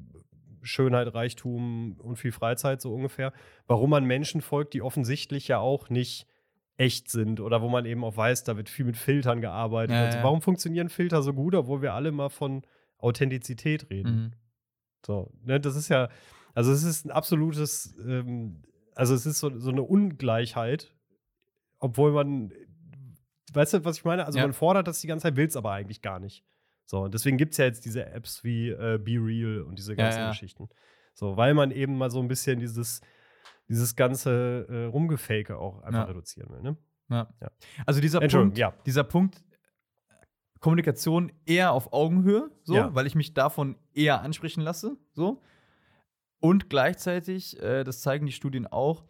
[0.67, 3.33] Schönheit, Reichtum und viel Freizeit, so ungefähr.
[3.67, 6.27] Warum man Menschen folgt, die offensichtlich ja auch nicht
[6.77, 9.95] echt sind oder wo man eben auch weiß, da wird viel mit Filtern gearbeitet.
[9.95, 10.17] Ja, und so.
[10.19, 10.23] ja.
[10.23, 12.61] Warum funktionieren Filter so gut, obwohl wir alle mal von
[12.99, 14.11] Authentizität reden?
[14.15, 14.31] Mhm.
[15.05, 16.09] So, ne, das ist ja,
[16.53, 18.61] also es ist ein absolutes, ähm,
[18.95, 20.93] also es ist so, so eine Ungleichheit,
[21.79, 22.51] obwohl man,
[23.53, 24.25] weißt du, was ich meine?
[24.25, 24.43] Also Ja.
[24.45, 26.43] man fordert das die ganze Zeit, will es aber eigentlich gar nicht.
[26.89, 29.91] So, und deswegen gibt es ja jetzt diese Apps wie äh, Be Real und diese
[29.91, 30.29] Ja, ganzen ja.
[30.29, 30.69] Geschichten.
[31.13, 33.01] So, weil man eben mal so ein bisschen dieses,
[33.67, 36.05] dieses ganze äh, Rumgefake auch einfach Ja.
[36.05, 36.77] reduzieren will, ne?
[37.09, 37.27] Ja.
[37.41, 37.51] Ja.
[37.85, 38.73] Also dieser Punkt, ja.
[38.85, 39.43] dieser Punkt
[40.59, 42.95] Kommunikation eher auf Augenhöhe, so, Ja.
[42.95, 45.41] weil ich mich davon eher ansprechen lasse, so.
[46.39, 49.03] Und gleichzeitig, äh, das zeigen die Studien auch,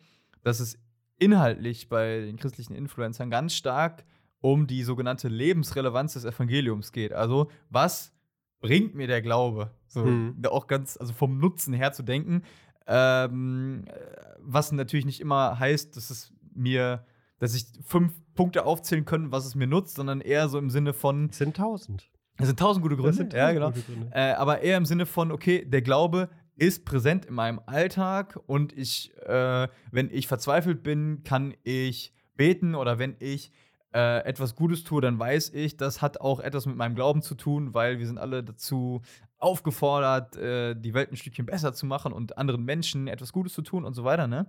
[0.44, 0.78] dass es
[1.20, 4.04] inhaltlich bei den christlichen Influencern ganz stark
[4.42, 7.14] um die sogenannte Lebensrelevanz des Evangeliums geht.
[7.14, 8.14] Also, was
[8.60, 9.72] bringt mir der Glaube?
[9.88, 10.36] So, Mhm.
[10.50, 12.44] auch ganz, also vom Nutzen her zu denken,
[12.88, 13.92] ähm, äh,
[14.40, 17.06] was natürlich nicht immer heißt, dass es mir,
[17.40, 20.94] dass ich fünf Punkte aufzählen können, was es mir nutzt, sondern eher so im Sinne
[20.94, 22.10] von, Es sind tausend.
[22.38, 24.00] es sind tausend gute Gründe, Das sind ja, tausend genau.
[24.00, 24.16] Gründe.
[24.16, 28.74] Äh, aber eher im Sinne von, okay, der Glaube ist präsent in meinem Alltag und
[28.76, 33.52] ich, äh, wenn ich verzweifelt bin, kann ich beten oder wenn ich
[33.94, 37.36] äh, etwas Gutes tue, dann weiß ich, das hat auch etwas mit meinem Glauben zu
[37.36, 39.02] tun, weil wir sind alle dazu
[39.38, 43.62] aufgefordert, äh, die Welt ein Stückchen besser zu machen und anderen Menschen etwas Gutes zu
[43.62, 44.48] tun und so weiter, ne?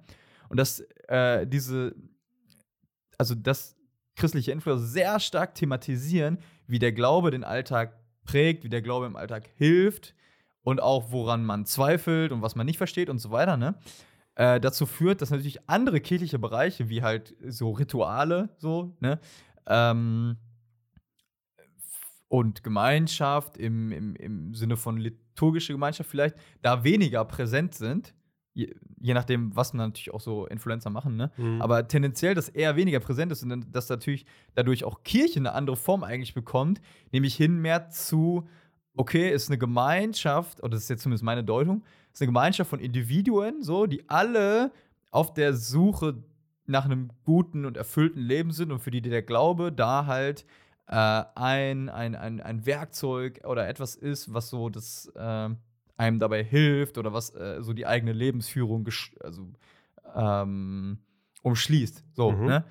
[0.49, 1.95] Und dass äh, diese,
[3.18, 3.76] also dass
[4.16, 9.16] christliche Influencer sehr stark thematisieren, wie der Glaube den Alltag prägt, wie der Glaube im
[9.16, 10.14] Alltag hilft
[10.62, 13.74] und auch woran man zweifelt und was man nicht versteht und so weiter, ne?
[14.39, 19.18] Äh, dazu führt, dass natürlich andere kirchliche Bereiche, wie halt so Rituale, so, ne?
[19.66, 20.36] Ähm,
[22.28, 28.14] und Gemeinschaft im, im, im Sinne von liturgische Gemeinschaft vielleicht, da weniger präsent sind.
[28.55, 31.32] Je, je nachdem, was man natürlich auch so Influencer machen, ne?
[31.36, 31.61] Mhm.
[31.61, 34.24] Aber tendenziell, dass eher weniger präsent ist und dass natürlich
[34.55, 36.80] dadurch auch Kirche eine andere Form eigentlich bekommt,
[37.11, 38.47] nämlich hin mehr zu,
[38.95, 41.82] okay, ist eine Gemeinschaft, oder das ist jetzt zumindest meine Deutung,
[42.18, 44.72] ist eine Gemeinschaft von Individuen, so, die alle
[45.12, 46.24] auf der Suche
[46.66, 50.44] nach einem guten und erfüllten Leben sind und für die der Glaube da halt
[50.88, 55.48] äh, ein, ein, ein, ein Werkzeug oder etwas ist, was so das äh,
[55.96, 58.88] einem dabei hilft oder was äh, so die eigene Lebensführung
[59.20, 59.52] also,
[60.14, 60.98] ähm,
[61.42, 62.04] umschließt.
[62.14, 62.46] So, Mhm.
[62.46, 62.64] ne?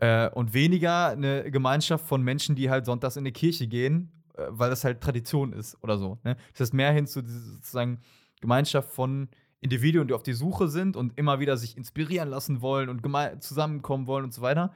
[0.00, 4.46] Äh, und weniger eine Gemeinschaft von Menschen, die halt sonntags in die Kirche gehen, äh,
[4.48, 6.18] weil das halt Tradition ist oder so.
[6.24, 6.36] Ne?
[6.50, 8.00] Das heißt mehr hin zu sozusagen
[8.42, 9.28] Gemeinschaft von
[9.60, 13.02] Individuen, die auf die Suche sind und immer wieder sich inspirieren lassen wollen und
[13.42, 14.74] zusammenkommen wollen und so weiter.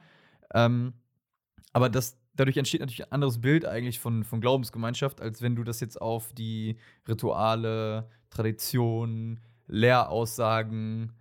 [0.53, 0.93] Ähm,
[1.73, 5.63] aber das, dadurch entsteht natürlich ein anderes Bild eigentlich von, von Glaubensgemeinschaft, als wenn du
[5.63, 11.11] das jetzt auf die Rituale, Traditionen, Lehraussagen,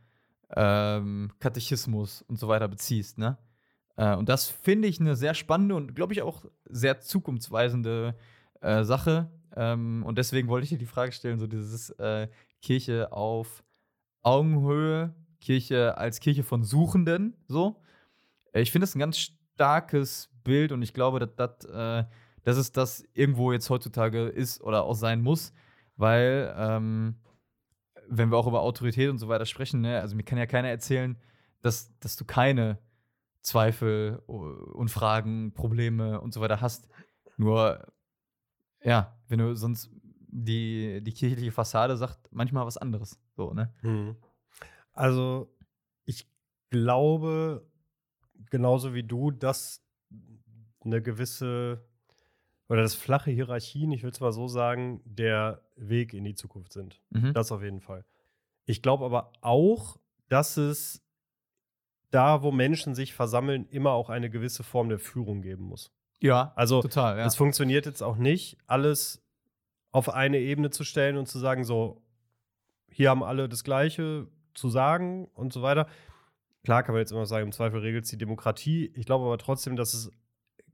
[0.55, 3.19] ähm, Katechismus und so weiter beziehst.
[3.19, 3.37] Ne?
[3.97, 8.15] Äh, und das finde ich eine sehr spannende und, glaube ich, auch sehr zukunftsweisende
[8.61, 9.29] äh, Sache.
[9.57, 12.29] Ähm, und deswegen wollte ich dir die Frage stellen: so dieses äh,
[12.63, 13.65] Kirche auf
[14.23, 17.81] Augenhöhe Kirche als Kirche von Suchenden, so.
[18.53, 22.05] Äh, Ich finde das ein ganz starkes Bild und ich glaube, dass das, äh,
[22.45, 25.53] dass es das irgendwo jetzt heutzutage ist oder auch sein muss,
[25.97, 27.17] weil, ähm,
[28.09, 30.69] wenn wir auch über Autorität und so weiter sprechen, ne, also mir kann ja keiner
[30.69, 31.17] erzählen,
[31.63, 32.79] dass, dass du keine
[33.43, 36.89] Zweifel und Fragen, Probleme und so weiter hast.
[37.37, 37.87] Nur,
[38.87, 39.91] ja, wenn du sonst
[40.29, 43.19] die, die kirchliche Fassade sagt manchmal was anderes.
[43.37, 43.75] So, ne?
[43.83, 44.17] Mhm.
[44.93, 45.53] Also,
[46.05, 46.31] ich
[46.71, 47.69] glaube,
[48.51, 49.85] genauso wie du, dass
[50.85, 51.85] eine gewisse
[52.69, 56.73] oder dass flache Hierarchien, ich will es mal so sagen, der Weg in die Zukunft
[56.73, 57.03] sind.
[57.11, 57.33] Mhm.
[57.35, 58.05] Das auf jeden Fall.
[58.67, 61.03] Ich glaube aber auch, dass es
[62.11, 65.93] da, wo Menschen sich versammeln, immer auch eine gewisse Form der Führung geben muss.
[66.21, 67.27] Ja, Also, total, ja.
[67.27, 69.23] es funktioniert jetzt auch nicht, alles
[69.93, 72.03] auf eine Ebene zu stellen und zu sagen, so,
[72.91, 75.87] hier haben alle das Gleiche zu sagen und so weiter.
[76.65, 78.91] Klar kann man jetzt immer sagen, im Zweifel regelt es die Demokratie.
[78.95, 80.11] Ich glaube aber trotzdem, dass es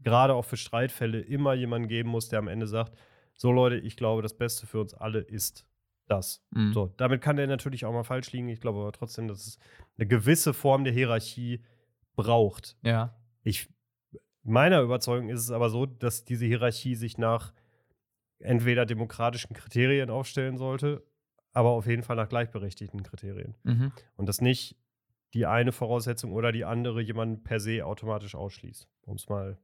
[0.01, 2.97] gerade auch für Streitfälle immer jemanden geben muss, der am Ende sagt,
[3.35, 5.67] so Leute, ich glaube, das Beste für uns alle ist
[6.07, 6.45] das.
[6.51, 6.73] Mhm.
[6.73, 8.49] So, damit kann der natürlich auch mal falsch liegen.
[8.49, 9.59] Ich glaube aber trotzdem, dass es
[9.97, 11.63] eine gewisse Form der Hierarchie
[12.15, 12.77] braucht.
[12.83, 13.15] Ja.
[13.43, 13.69] Ich,
[14.43, 17.53] meiner Überzeugung ist es aber so, dass diese Hierarchie sich nach
[18.39, 21.05] entweder demokratischen Kriterien aufstellen sollte,
[21.53, 23.57] aber auf jeden Fall nach gleichberechtigten Kriterien.
[23.63, 23.93] Mhm.
[24.17, 24.77] Und dass nicht
[25.35, 29.59] die eine Voraussetzung oder die andere jemanden per se automatisch ausschließt, um es mal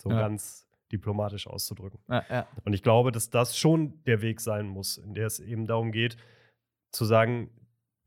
[0.00, 0.20] so Ja.
[0.20, 2.00] ganz diplomatisch auszudrücken.
[2.08, 2.48] Ja, ja.
[2.64, 5.92] Und ich glaube, dass das schon der Weg sein muss, in der es eben darum
[5.92, 6.16] geht,
[6.92, 7.50] zu sagen,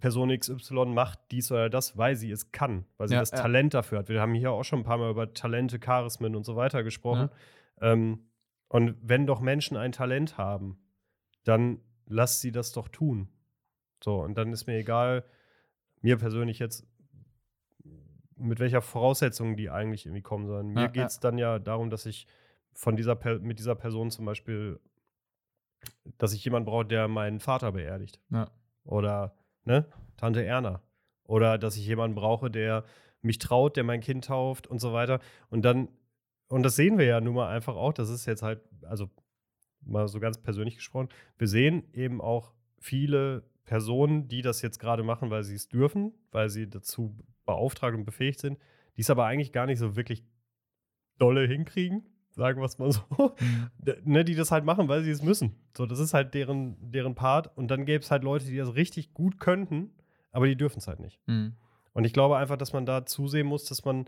[0.01, 3.37] Person XY macht dies oder das, weil sie es kann, weil sie Ja, das ja.
[3.37, 4.09] Talent dafür hat.
[4.09, 7.29] Wir haben hier auch schon ein paar Mal über Talente, Charismen und so weiter gesprochen.
[7.79, 8.25] Ähm,
[8.67, 10.79] und wenn doch Menschen ein Talent haben,
[11.43, 13.29] dann lass sie das doch tun.
[14.03, 15.23] So, und dann ist mir egal,
[16.01, 16.87] mir persönlich jetzt,
[18.35, 20.69] mit welcher Voraussetzung die eigentlich irgendwie kommen sollen.
[20.69, 22.25] Mir Ja, geht es dann ja darum, dass ich
[22.73, 24.79] von dieser per mit dieser Person zum Beispiel,
[26.17, 28.19] dass ich jemanden brauche, der meinen Vater beerdigt.
[28.29, 28.49] Ja.
[28.83, 29.35] Oder
[29.65, 29.85] ne,
[30.17, 30.81] Tante Erna.
[31.23, 32.83] Oder dass ich jemanden brauche, der
[33.21, 35.19] mich traut, der mein Kind tauft und so weiter.
[35.49, 35.89] Und dann,
[36.47, 39.09] und das sehen wir ja nun mal einfach auch, das ist jetzt halt, also
[39.81, 45.03] mal so ganz persönlich gesprochen, wir sehen eben auch viele Personen, die das jetzt gerade
[45.03, 48.59] machen, weil sie es dürfen, weil sie dazu beauftragt und befähigt sind,
[48.97, 50.23] die es aber eigentlich gar nicht so wirklich
[51.17, 53.01] dolle hinkriegen, sagen wir es mal so.
[53.39, 53.69] Mhm.
[54.05, 55.55] Ne, die das halt machen, weil sie es müssen.
[55.75, 57.55] So, das ist halt deren, deren Part.
[57.57, 59.91] Und dann gäbe es halt Leute, die das richtig gut könnten,
[60.31, 61.19] aber die dürfen es halt nicht.
[61.27, 61.53] Mhm.
[61.93, 64.05] Und ich glaube einfach, dass man da zusehen muss, dass man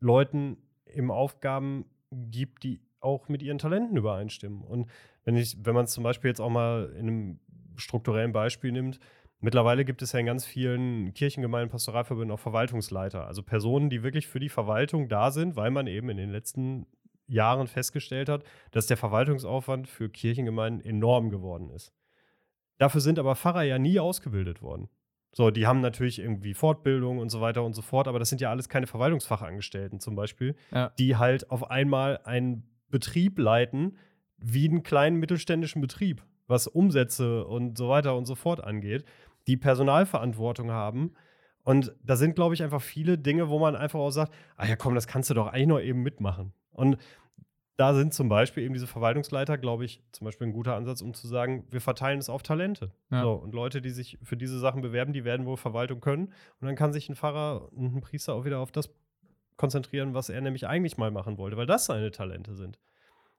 [0.00, 0.56] Leuten
[0.86, 4.62] eben Aufgaben gibt, die auch mit ihren Talenten übereinstimmen.
[4.62, 4.88] Und
[5.24, 7.40] wenn ich, wenn man es zum Beispiel jetzt auch mal in einem
[7.76, 8.98] strukturellen Beispiel nimmt,
[9.40, 14.26] mittlerweile gibt es ja in ganz vielen Kirchengemeinden, Pastoralverbünden auch Verwaltungsleiter, also Personen, die wirklich
[14.26, 16.86] für die Verwaltung da sind, weil man eben in den letzten
[17.32, 21.92] Jahren festgestellt hat, dass der Verwaltungsaufwand für Kirchengemeinden enorm geworden ist.
[22.78, 24.88] Dafür sind aber Pfarrer ja nie ausgebildet worden.
[25.34, 28.40] So, die haben natürlich irgendwie Fortbildung und so weiter und so fort, aber das sind
[28.40, 30.90] ja alles keine Verwaltungsfachangestellten zum Beispiel, Ja.
[30.98, 33.96] die halt auf einmal einen Betrieb leiten,
[34.36, 39.04] wie einen kleinen mittelständischen Betrieb, was Umsätze und so weiter und so fort angeht,
[39.46, 41.12] die Personalverantwortung haben.
[41.64, 44.76] Und da sind, glaube ich, einfach viele Dinge, wo man einfach auch sagt, ah ja,
[44.76, 46.52] komm, das kannst du doch eigentlich noch eben mitmachen.
[46.72, 46.96] Und
[47.76, 51.14] da sind zum Beispiel eben diese Verwaltungsleiter, glaube ich, zum Beispiel ein guter Ansatz, um
[51.14, 52.92] zu sagen, wir verteilen es auf Talente.
[53.10, 53.22] Ja.
[53.22, 56.26] So, und Leute, die sich für diese Sachen bewerben, die werden wohl Verwaltung können.
[56.60, 58.90] Und dann kann sich ein Pfarrer und ein Priester auch wieder auf das
[59.56, 62.78] konzentrieren, was er nämlich eigentlich mal machen wollte, weil das seine Talente sind.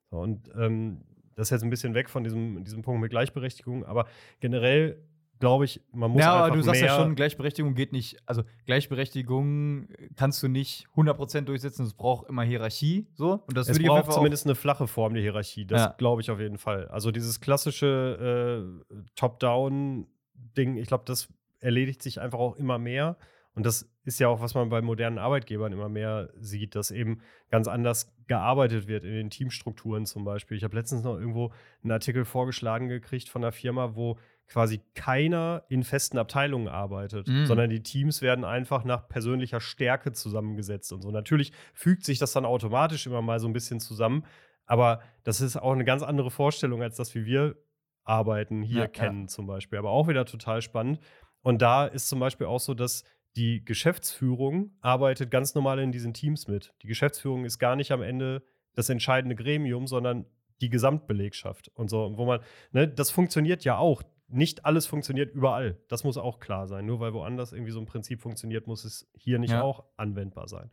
[0.10, 1.04] So, und ähm,
[1.36, 4.08] das ist jetzt ein bisschen weg von diesem, diesem Punkt mit Gleichberechtigung, aber
[4.40, 5.04] generell
[5.44, 8.16] glaube ich, man muss ja, aber du sagst ja schon, Gleichberechtigung geht nicht.
[8.26, 11.86] Also, Gleichberechtigung kannst du nicht 100% durchsetzen.
[11.86, 13.08] Es braucht immer Hierarchie.
[13.14, 13.44] So.
[13.46, 15.66] Und das es braucht zumindest eine flache Form der Hierarchie.
[15.66, 15.96] Das Ja.
[15.98, 16.88] glaube ich auf jeden Fall.
[16.88, 21.28] Also dieses klassische äh, Top-Down-Ding, ich glaube, das
[21.60, 23.18] erledigt sich einfach auch immer mehr.
[23.56, 27.22] Und das ist ja auch, was man bei modernen Arbeitgebern immer mehr sieht, dass eben
[27.52, 30.58] ganz anders gearbeitet wird in den Teamstrukturen zum Beispiel.
[30.58, 31.52] Ich habe letztens noch irgendwo
[31.84, 37.46] einen Artikel vorgeschlagen gekriegt von einer Firma, wo quasi keiner in festen Abteilungen arbeitet, Mhm.
[37.46, 41.12] sondern die Teams werden einfach nach persönlicher Stärke zusammengesetzt und so.
[41.12, 44.26] Natürlich fügt sich das dann automatisch immer mal so ein bisschen zusammen,
[44.66, 47.56] aber das ist auch eine ganz andere Vorstellung als das, wie wir
[48.04, 48.88] arbeiten hier Ja, ja.
[48.88, 49.80] kennen zum Beispiel.
[49.80, 51.00] Aber auch wieder total spannend.
[51.42, 53.04] Und da ist zum Beispiel auch so, dass
[53.36, 56.74] die Geschäftsführung arbeitet ganz normal in diesen Teams mit.
[56.84, 58.44] Die Geschäftsführung ist gar nicht am Ende
[58.76, 60.26] das entscheidende Gremium, sondern
[60.62, 62.18] die Gesamtbelegschaft und so.
[62.18, 64.04] Wo man, ne, das funktioniert ja auch.
[64.30, 65.78] nicht alles funktioniert überall.
[65.90, 66.86] Das muss auch klar sein.
[66.88, 69.62] Nur weil woanders irgendwie so ein Prinzip funktioniert, muss es hier nicht Ja.
[69.62, 70.72] auch anwendbar sein.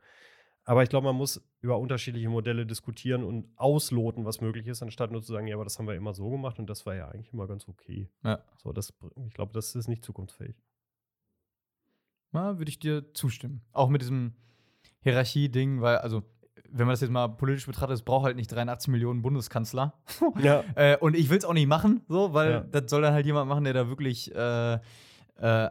[0.64, 5.10] Aber ich glaube, man muss über unterschiedliche Modelle diskutieren und ausloten, was möglich ist, anstatt
[5.10, 7.08] nur zu sagen, ja, aber das haben wir immer so gemacht und das war ja
[7.08, 8.08] eigentlich immer ganz okay.
[8.22, 8.42] Ja.
[8.56, 8.94] So, das,
[9.26, 10.54] ich glaube, das ist nicht zukunftsfähig.
[12.32, 13.60] Ja, würde ich dir zustimmen.
[13.72, 14.34] Auch mit diesem
[15.02, 16.22] Hierarchie-Ding, weil, also,
[16.72, 19.94] wenn man das jetzt mal politisch betrachtet, es braucht halt nicht 83 Millionen Bundeskanzler.
[20.40, 20.62] Ja.
[20.76, 22.60] Äh, und ich will es auch nicht machen, so, weil Ja.
[22.60, 24.78] das soll dann halt jemand machen, der da wirklich äh, äh,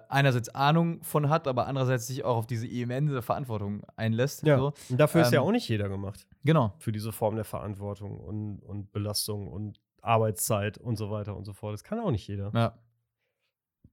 [0.09, 4.43] einerseits Ahnung von hat, aber andererseits sich auch auf diese immense Verantwortung einlässt.
[4.45, 4.57] ja.
[4.57, 4.73] So.
[4.89, 6.27] Und dafür ist ja Ähm, auch nicht jeder gemacht.
[6.43, 6.73] Genau.
[6.79, 11.53] Für diese Form der Verantwortung und, und Belastung und Arbeitszeit und so weiter und so
[11.53, 11.73] fort.
[11.73, 12.51] Das kann auch nicht jeder.
[12.53, 12.73] Ja.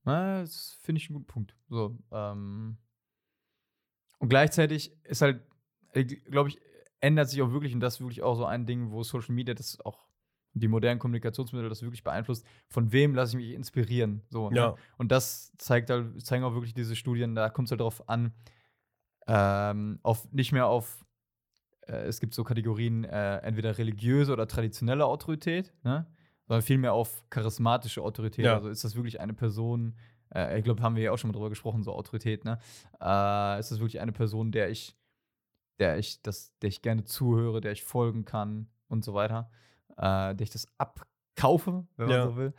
[0.06, 1.56] Na, das finde ich einen guten Punkt.
[1.68, 2.78] So, ähm,
[4.18, 5.42] und gleichzeitig ist halt,
[6.30, 6.60] glaube ich,
[7.00, 9.52] ändert sich auch wirklich, und das ist wirklich auch so ein Ding, wo Social Media
[9.52, 10.06] das auch,
[10.54, 14.22] die modernen Kommunikationsmittel das wirklich beeinflusst, von wem lasse ich mich inspirieren.
[14.30, 14.56] So, ne?
[14.56, 14.76] Ja.
[14.96, 18.32] Und das zeigt halt, zeigen auch wirklich diese Studien, da kommt es halt darauf an,
[19.26, 21.04] ähm, auf, nicht mehr auf,
[21.82, 26.06] äh, es gibt so Kategorien, äh, entweder religiöse oder traditionelle Autorität, ne?
[26.46, 28.44] Sondern vielmehr auf charismatische Autorität.
[28.44, 28.54] Ja.
[28.54, 29.96] Also ist das wirklich eine Person,
[30.34, 32.58] äh, ich glaube, haben wir ja auch schon mal drüber gesprochen, so Autorität, ne?
[33.00, 34.96] Äh, ist das wirklich eine Person, der ich,
[35.78, 39.50] der ich, das, der ich gerne zuhöre, der ich folgen kann und so weiter,
[39.96, 42.24] äh, der ich das abkaufe, wenn man Ja.
[42.24, 42.54] so will.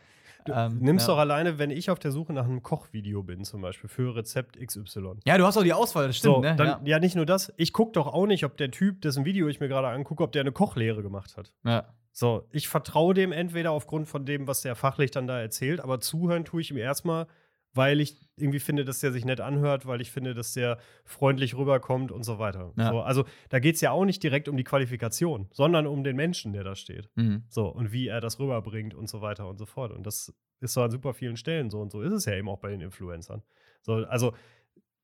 [0.45, 1.13] Du Ähm, nimmst ja.
[1.13, 4.57] doch alleine, wenn ich auf der Suche nach einem Kochvideo bin, zum Beispiel für Rezept
[4.65, 5.15] XY.
[5.25, 6.55] Ja, du hast auch die Auswahl, das stimmt, so, ne?
[6.55, 6.79] dann, ja.
[6.85, 6.99] ja.
[6.99, 7.51] nicht nur das.
[7.57, 10.31] Ich gucke doch auch nicht, ob der Typ, dessen Video ich mir gerade angucke, ob
[10.31, 11.53] der eine Kochlehre gemacht hat.
[11.65, 11.85] ja.
[12.19, 15.99] So, ich vertraue dem entweder aufgrund von dem, was der fachlich dann da erzählt, aber
[15.99, 17.27] zuhören tue ich ihm erstmal,
[17.75, 21.55] weil ich irgendwie finde, dass der sich nett anhört, weil ich finde, dass der freundlich
[21.55, 22.73] rüberkommt und so weiter.
[22.75, 22.89] Ja.
[22.89, 26.15] So, also da geht es ja auch nicht direkt um die Qualifikation, sondern um den
[26.15, 27.07] Menschen, der da steht.
[27.13, 27.43] Mhm.
[27.49, 29.91] So, und wie er das rüberbringt und so weiter und so fort.
[29.91, 32.49] Und das ist so an super vielen Stellen so und so ist es ja eben
[32.49, 33.43] auch bei den Influencern.
[33.83, 34.33] So, also,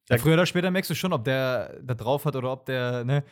[0.10, 3.06] Ja, früher oder später merkst du schon, ob der da drauf hat oder ob der,
[3.06, 3.24] ne,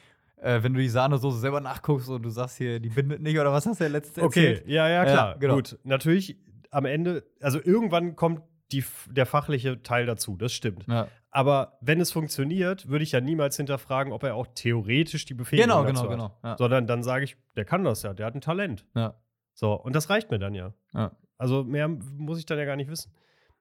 [0.42, 3.52] äh, wenn du die Sahnesoße selber nachguckst und du sagst hier, die bindet nicht oder
[3.52, 4.68] was hast du ja letztens okay, erzählt?
[4.68, 5.38] ja, ja, Ja, klar.
[5.40, 5.56] genau.
[5.56, 6.38] Gut, natürlich
[6.72, 10.88] am Ende, also irgendwann kommt die, der fachliche Teil dazu, das stimmt.
[10.88, 11.08] Ja.
[11.30, 15.70] Aber wenn es funktioniert, würde ich ja niemals hinterfragen, ob er auch theoretisch die Befähigung
[15.70, 16.32] Genau, dazu genau, hat.
[16.42, 16.50] genau.
[16.52, 16.58] Ja.
[16.58, 18.86] Sondern dann sage ich, der kann das ja, der hat ein Talent.
[18.96, 19.16] Ja.
[19.54, 20.74] So, und das reicht mir dann ja.
[20.94, 21.12] Ja.
[21.38, 23.14] Also mehr muss ich dann ja gar nicht wissen.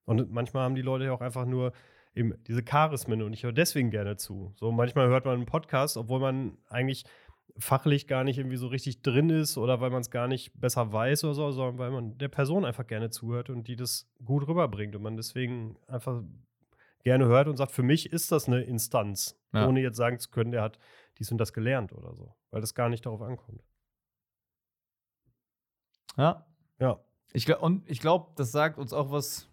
[0.04, 1.72] Und manchmal haben die Leute ja auch einfach nur
[2.14, 4.52] eben diese Charismen und ich höre deswegen gerne zu.
[4.56, 7.04] So manchmal hört man einen Podcast, obwohl man eigentlich
[7.58, 10.92] fachlich gar nicht irgendwie so richtig drin ist oder weil man es gar nicht besser
[10.92, 14.46] weiß oder so, sondern weil man der Person einfach gerne zuhört und die das gut
[14.48, 16.22] rüberbringt und man deswegen einfach
[17.02, 19.66] gerne hört und sagt, für mich ist das eine Instanz, Ja.
[19.66, 20.78] ohne jetzt sagen zu können, der hat
[21.18, 23.62] dies und das gelernt oder so, weil das gar nicht darauf ankommt.
[26.16, 26.46] ja.
[26.78, 26.98] Ja.
[27.32, 29.49] Ich und ich glaube, das sagt uns auch was.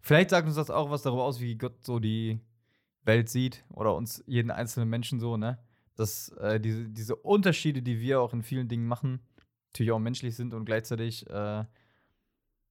[0.00, 2.40] Vielleicht sagt uns das auch was darüber aus, wie Gott so die
[3.04, 5.58] Welt sieht oder uns jeden einzelnen Menschen so, ne?
[5.96, 9.20] Dass äh, diese, diese Unterschiede, die wir auch in vielen Dingen machen,
[9.68, 11.64] natürlich auch menschlich sind und gleichzeitig äh,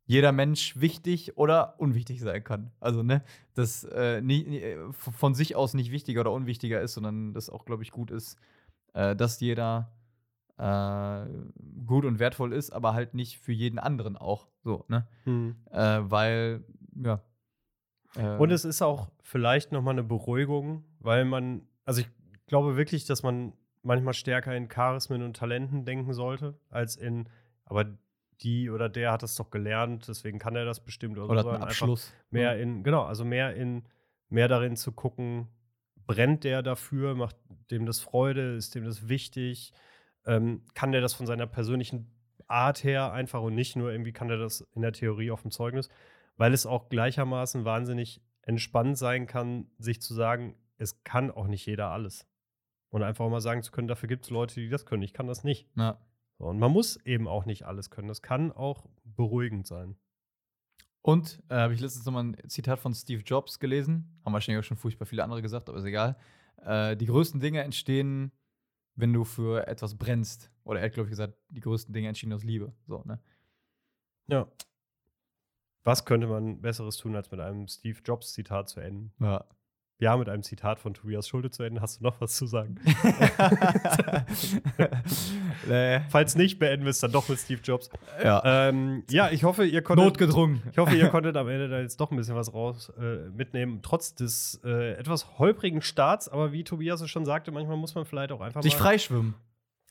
[0.06, 2.72] jeder Mensch wichtig oder unwichtig sein kann.
[2.80, 3.24] Also, ne,
[3.54, 7.64] dass äh, nie, äh, von sich aus nicht wichtiger oder unwichtiger ist, sondern das auch,
[7.64, 8.40] glaube ich, gut ist,
[8.94, 9.92] äh, dass jeder
[10.58, 11.28] äh,
[11.86, 15.08] gut und wertvoll ist, aber halt nicht für jeden anderen auch so, ne?
[15.72, 16.64] Äh, weil,
[17.04, 17.22] ja.
[18.16, 22.10] äh, Und es ist auch vielleicht nochmal eine Beruhigung, weil man, also ich
[22.48, 27.30] glaube wirklich, dass man manchmal stärker in Charismen und Talenten denken sollte, als in,
[27.66, 27.86] aber
[28.42, 31.50] die oder der hat das doch gelernt, deswegen kann er das bestimmt oder, oder so,
[31.50, 32.14] einen Abschluss.
[32.30, 33.84] mehr in, genau, also mehr in,
[34.30, 35.48] mehr darin zu gucken,
[36.06, 37.36] brennt der dafür, macht
[37.72, 39.74] dem das Freude, ist dem das wichtig,
[40.26, 42.12] ähm, kann der das von seiner persönlichen
[42.48, 45.52] Art her einfach und nicht nur irgendwie kann der das in der Theorie auf dem
[45.52, 45.90] Zeugnis,
[46.40, 51.66] weil es auch gleichermaßen wahnsinnig entspannt sein kann, sich zu sagen, es kann auch nicht
[51.66, 52.26] jeder alles.
[52.90, 55.28] Und einfach mal sagen zu können, dafür gibt es Leute, die das können, ich kann
[55.28, 55.70] das nicht.
[55.76, 56.00] Ja.
[56.38, 58.08] So, und man muss eben auch nicht alles können.
[58.08, 59.98] Das kann auch beruhigend sein.
[61.02, 64.22] Und äh, habe ich letztens nochmal ein Zitat von Steve Jobs gelesen.
[64.24, 66.16] Haben wahrscheinlich auch schon furchtbar viele andere gesagt, aber ist egal.
[66.64, 68.32] Äh, die größten Dinge entstehen,
[68.96, 70.52] wenn du für etwas brennst.
[70.64, 72.74] Oder er hat, glaube ich, gesagt, die größten Dinge entstehen aus Liebe.
[72.88, 73.20] So, ne?
[74.28, 74.48] Ja.
[75.84, 79.12] Was könnte man Besseres tun, als mit einem Steve Jobs-Zitat zu enden?
[79.20, 79.46] Ja.
[80.02, 81.82] Ja, mit einem Zitat von Tobias Schulte zu enden.
[81.82, 82.76] Hast du noch was zu sagen?
[85.68, 86.00] nee.
[86.08, 87.90] Falls nicht, beenden wir es dann doch mit Steve Jobs.
[88.24, 88.70] Ja.
[88.70, 90.06] Ähm, ja, ich hoffe, ihr konntet.
[90.06, 90.64] Notgedrungen.
[90.72, 93.82] Ich hoffe, ihr konntet am Ende da jetzt doch ein bisschen was raus äh, mitnehmen,
[93.82, 96.30] trotz des äh, etwas holprigen Starts.
[96.30, 99.36] Aber wie Tobias es schon sagte, manchmal muss man vielleicht auch einfach Sich freischwimmen.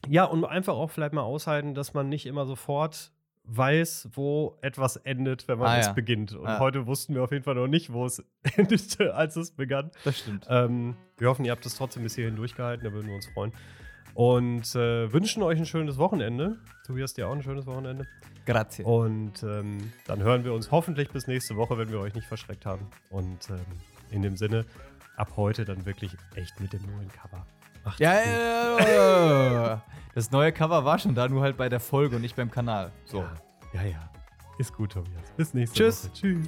[0.07, 3.13] Ja, und einfach auch vielleicht mal aushalten, dass man nicht immer sofort
[3.51, 5.93] weiß, wo etwas endet, wenn man Ah, es ja.
[5.93, 6.33] beginnt.
[6.35, 6.59] Und Ah.
[6.59, 8.23] heute wussten wir auf jeden Fall noch nicht, wo es
[8.57, 9.91] endete, als es begann.
[10.05, 10.47] Das stimmt.
[10.49, 13.53] Ähm, wir hoffen, ihr habt es trotzdem bis hierhin durchgehalten, da würden wir uns freuen.
[14.15, 16.59] Und äh, wünschen euch ein schönes Wochenende.
[16.87, 18.07] Tobias, dir auch ein schönes Wochenende.
[18.47, 18.83] Grazie.
[18.83, 22.67] Und ähm, dann hören wir uns hoffentlich bis nächste Woche, wenn wir euch nicht verschreckt
[22.67, 22.87] haben.
[23.11, 23.61] Und ähm,
[24.11, 24.65] in dem Sinne,
[25.17, 27.47] ab heute dann wirklich echt mit dem neuen Cover.
[27.99, 29.83] Ja, ja, ja.
[30.15, 32.91] Das neue Cover war schon da, nur halt bei der Folge und nicht beim Kanal.
[33.05, 33.19] So.
[33.73, 34.11] Ja, ja, ja.
[34.59, 35.31] Ist gut, Tobias.
[35.37, 36.05] Bis nächste Tschüss.
[36.07, 36.13] Woche.
[36.15, 36.47] Tschüss.